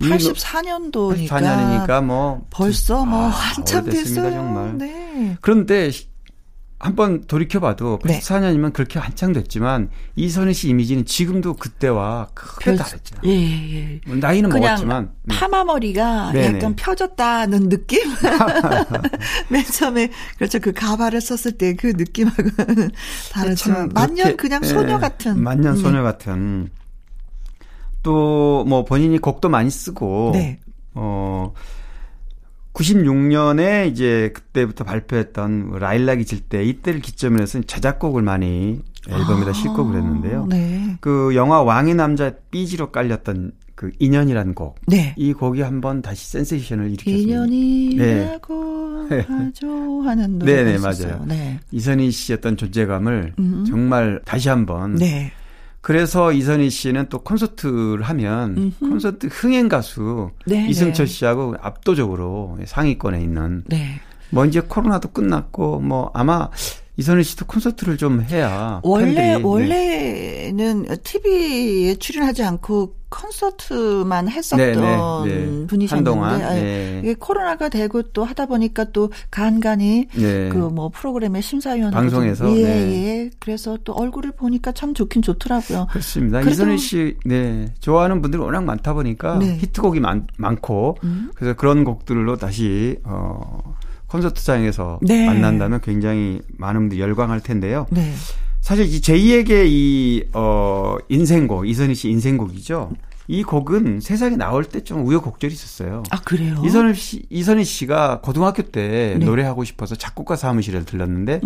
[0.00, 4.30] 이 노- 84년도니까 84년이니까 뭐 벌써 뭐 아, 한참 됐어요.
[4.30, 4.78] 정말.
[4.78, 5.36] 네.
[5.42, 5.90] 그런데
[6.80, 8.18] 한번 돌이켜봐도 네.
[8.20, 13.16] 84년이면 그렇게 한창 됐지만 이선희 씨 이미지는 지금도 그때와 크게 별- 다르죠.
[13.26, 13.30] 예,
[13.76, 14.00] 예.
[14.06, 15.36] 나이는 그냥 먹었지만 네.
[15.36, 16.56] 파마 머리가 네네.
[16.56, 18.00] 약간 펴졌다는 느낌?
[19.50, 20.58] 맨 처음에, 그렇죠.
[20.58, 22.90] 그 가발을 썼을 때 그 느낌하고는
[23.58, 25.42] 참 만년 그냥 예, 소녀 같은.
[25.42, 25.76] 만년 음.
[25.76, 26.68] 소녀 같은
[28.04, 30.60] 또 뭐 본인이 곡도 많이 쓰고 네.
[30.94, 31.52] 어
[32.72, 40.46] 96년에 이제 그때부터 발표했던 라일락이 질 때 이때를 기점으로 해서 자작곡을 많이 앨범에다 싣고 그랬는데요.
[40.48, 40.96] 네.
[41.00, 44.76] 그 영화 왕의 남자 삐지로 깔렸던 그 인연이라는 곡.
[44.86, 45.14] 네.
[45.16, 47.44] 이 곡이 한번 다시 센세이션을 일으켰습니다.
[47.44, 49.20] 인연이라고 네.
[49.20, 49.68] 하죠
[50.02, 51.08] 하는 노래가 네네, 있었어요.
[51.08, 51.24] 맞아요.
[51.26, 51.60] 네.
[51.70, 53.64] 이선희 씨였던 존재감을 음.
[53.68, 55.32] 정말 다시 한번 네.
[55.84, 58.88] 그래서 이선희 씨는 또 콘서트를 하면 음흠.
[58.88, 61.12] 콘서트 흥행 가수 네, 이승철 네.
[61.12, 64.00] 씨하고 압도적으로 상위권에 있는 네.
[64.30, 66.48] 뭐 이제 코로나도 끝났고 뭐 아마
[66.96, 69.42] 이선희 씨도 콘서트를 좀 해야 원래 팬들이, 네.
[69.42, 75.66] 원래는 TV에 출연하지 않고 콘서트만 했었던 네, 네, 네.
[75.66, 77.00] 분이셨는데 한동안, 아, 네.
[77.02, 80.48] 이게 코로나가 되고 또 하다 보니까 또 간간히 네.
[80.48, 82.92] 그뭐 프로그램의 심사위원 방송에서, 예, 네.
[82.92, 83.30] 예.
[83.38, 85.86] 그래서 또 얼굴을 보니까 참 좋긴 좋더라고요.
[85.90, 86.40] 그렇습니다.
[86.40, 87.72] 이선희 씨, 네.
[87.80, 89.56] 좋아하는 분들이 워낙 많다 보니까 네.
[89.58, 91.30] 히트곡이 많, 많고, 음.
[91.34, 93.74] 그래서 그런 곡들로 다시, 어,
[94.08, 95.26] 콘서트장에서 네.
[95.26, 97.86] 만난다면 굉장히 많은 분들이 열광할 텐데요.
[98.64, 98.68] 네.
[98.68, 102.92] 사실 이 제2에게 이, 어, 인생곡, 이선희 씨 인생곡이죠.
[103.26, 106.02] 이 곡은 세상에 나올 때 좀 우여곡절이 있었어요.
[106.10, 106.60] 아 그래요?
[106.64, 109.24] 이선희 씨, 이선희 씨가 고등학교 때 네.
[109.24, 109.26] 음.
[109.26, 111.40] 노래하고 싶어서 작곡가 사무실에 들렀는데,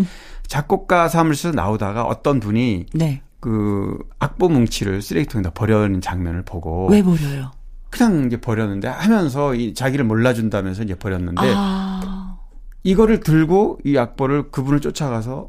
[0.47, 3.23] 작곡가 사무실에서 나오다가 어떤 분이 네.
[3.41, 7.53] 그 악보 뭉치를 쓰레기통에다 버려는 장면을 보고 왜 버려요?
[7.91, 12.39] 그냥 이제 버렸는데 하면서 이 자기를 몰라준다면서 이제 버렸는데 아,
[12.83, 15.49] 이거를 들고 이 악보를 그분을 쫓아가서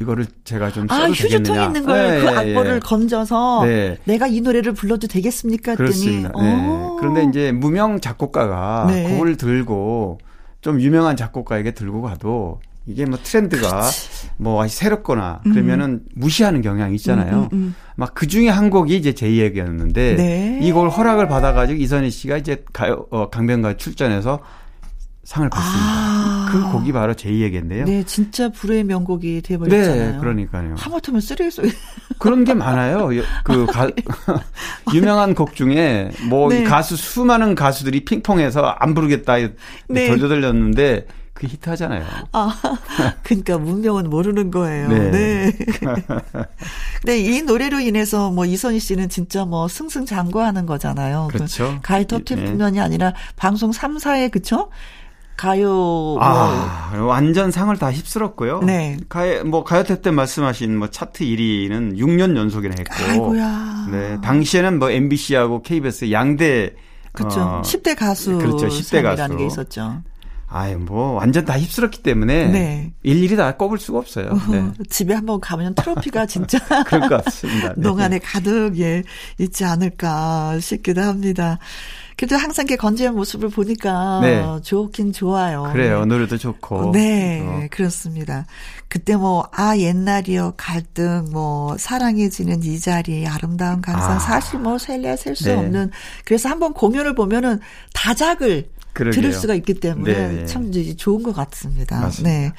[0.00, 1.66] 이거를 제가 좀 써도 아 휴지통에 되겠느냐.
[1.66, 2.78] 있는 걸 네, 그 예, 악보를 예.
[2.80, 3.98] 건져서 네.
[4.04, 5.74] 내가 이 노래를 불러도 되겠습니까?
[5.74, 6.30] 그렇습니다.
[6.34, 6.42] 어.
[6.42, 6.96] 네.
[6.98, 9.10] 그런데 이제 무명 작곡가가 네.
[9.10, 10.18] 그걸 들고
[10.62, 13.82] 좀 유명한 작곡가에게 들고 가도 이게 뭐 트렌드가
[14.38, 17.36] 뭐 아주 새롭거나 그러면은 무시하는 경향이 있잖아요.
[17.36, 17.74] 음, 음, 음.
[17.96, 20.58] 막그 중에 한 곡이 이제 제 얘기였는데 네.
[20.62, 24.40] 이걸 허락을 받아가지고 이선희 씨가 이제 가요 어, 강변가 출전해서
[25.30, 25.86] 상을 받습니다.
[25.88, 26.48] 아.
[26.50, 27.84] 그 곡이 바로 제 얘기인데요.
[27.84, 30.12] 네, 진짜 불의 명곡이 돼버렸잖아요.
[30.14, 30.74] 네, 그러니까요.
[30.76, 31.70] 하마터면 쓰레기 소리.
[32.18, 33.16] 그런 게 많아요.
[33.16, 33.88] 여- 그 가,
[34.92, 36.62] 유명한 곡 중에 뭐 네.
[36.62, 39.36] 이 가수 수많은 가수들이 핑퐁해서 안 부르겠다
[39.88, 40.08] 네.
[40.08, 42.04] 덜덜덜렸는데 그 히트하잖아요.
[42.32, 42.60] 아,
[43.22, 44.88] 그러니까 문명은 모르는 거예요.
[44.88, 45.10] 네.
[45.12, 45.52] 네.
[47.02, 51.28] 근데 이 노래로 인해서 뭐 이선희 씨는 진짜 뭐 승승장구하는 거잖아요.
[51.30, 51.78] 그 그렇죠.
[51.84, 52.06] 가요 네.
[52.08, 54.70] 터트뿐만이 아니라 방송 3, 4에 그쵸?
[55.40, 58.60] 가요 뭐 아, 완전 상을 다 휩쓸었고요.
[58.60, 58.98] 네.
[59.08, 62.94] 가요, 뭐, 가요태 때 말씀하신 뭐 차트 1위는 6년 연속이나 했고.
[63.10, 63.86] 아이고야.
[63.90, 64.20] 네.
[64.20, 66.74] 당시에는 뭐 MBC하고 KBS 양대.
[67.12, 67.40] 그렇죠.
[67.40, 68.66] 어, 10대 가수 그렇죠.
[68.68, 69.36] 10대 상이라는 가수.
[69.38, 70.02] 게 있었죠.
[70.46, 72.48] 아유, 뭐, 완전 다 휩쓸었기 때문에.
[72.48, 72.92] 네.
[73.02, 74.38] 일일이 다 꼽을 수가 없어요.
[74.50, 74.70] 네.
[74.90, 77.68] 집에 한번 가면 트로피가 진짜 그럴 것 같습니다.
[77.68, 77.74] 네.
[77.80, 79.02] 농안에 가득 예
[79.38, 81.58] 있지 않을까 싶기도 합니다.
[82.20, 84.44] 그래도 항상 이렇게 건재한 모습을 보니까 네.
[84.62, 85.70] 좋긴 좋아요.
[85.72, 86.00] 그래요.
[86.00, 86.04] 네.
[86.04, 86.92] 노래도 좋고.
[86.92, 87.66] 네, 어.
[87.70, 88.44] 그렇습니다.
[88.88, 94.18] 그때 뭐, 아, 옛날이요, 갈등, 뭐, 사랑해지는 이 자리, 아름다운 강산, 아.
[94.18, 95.54] 사실 뭐, 셀래야 셀수 네.
[95.54, 95.92] 없는.
[96.26, 97.58] 그래서 한번 공연을 보면은
[97.94, 99.20] 다작을 그러게요.
[99.20, 100.46] 들을 수가 있기 때문에 네.
[100.46, 102.00] 참 좋은 것 같습니다.
[102.00, 102.30] 맞습니다.
[102.30, 102.52] 네.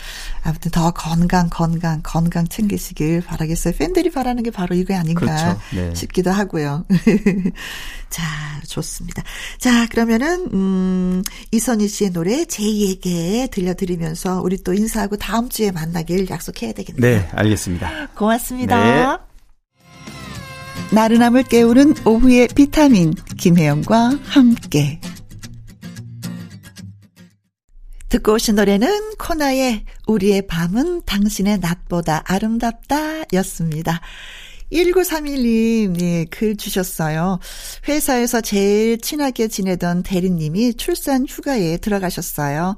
[0.43, 3.73] 아무튼 더 건강, 건강, 건강 챙기시길 바라겠어요.
[3.77, 5.59] 팬들이 바라는 게 바로 이거 아닌가 그렇죠.
[5.73, 5.93] 네.
[5.95, 6.85] 싶기도 하고요.
[8.09, 8.23] 자,
[8.67, 9.23] 좋습니다.
[9.57, 16.73] 자, 그러면은, 음, 이선희 씨의 노래 제2에게 들려드리면서 우리 또 인사하고 다음 주에 만나길 약속해야
[16.73, 17.01] 되겠네요.
[17.01, 18.09] 네, 알겠습니다.
[18.15, 18.83] 고맙습니다.
[18.83, 19.31] 네.
[20.91, 24.99] 나른함을 깨우는 오후의 비타민, 김혜영과 함께.
[28.11, 34.01] 듣고 오신 노래는 코나의 우리의 밤은 당신의 낮보다 아름답다 였습니다.
[34.71, 37.39] 1931님, 예, 글 주셨어요.
[37.87, 42.77] 회사에서 제일 친하게 지내던 대리님이 출산 휴가에 들어가셨어요.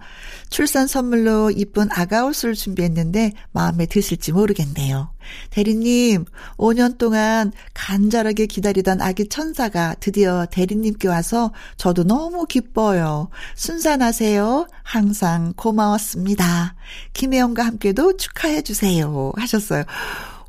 [0.49, 5.13] 출산 선물로 이쁜 아가 옷을 준비했는데 마음에 드실지 모르겠네요.
[5.51, 6.25] 대리님,
[6.57, 13.29] 5년 동안 간절하게 기다리던 아기 천사가 드디어 대리님께 와서 저도 너무 기뻐요.
[13.55, 14.67] 순산하세요.
[14.83, 16.75] 항상 고마웠습니다.
[17.13, 19.31] 김혜영과 함께도 축하해 주세요.
[19.37, 19.83] 하셨어요.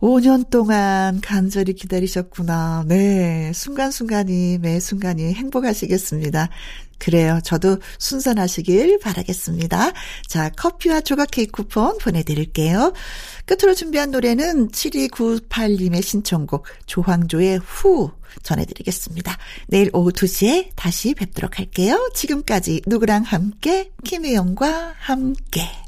[0.04, 2.84] 5년 동안 간절히 기다리셨구나.
[2.86, 3.50] 네.
[3.54, 6.50] 순간순간이, 매 순간이 행복하시겠습니다.
[6.98, 7.40] 그래요.
[7.42, 9.92] 저도 순산하시길 바라겠습니다.
[10.28, 12.92] 자, 커피와 조각 케이크 쿠폰 보내드릴게요.
[13.46, 18.10] 끝으로 준비한 노래는 7298님의 신청곡 조황조의 후
[18.42, 19.38] 전해드리겠습니다.
[19.68, 22.10] 내일 오후 2시에 다시 뵙도록 할게요.
[22.14, 25.83] 지금까지 누구랑 함께, 김혜영과 함께.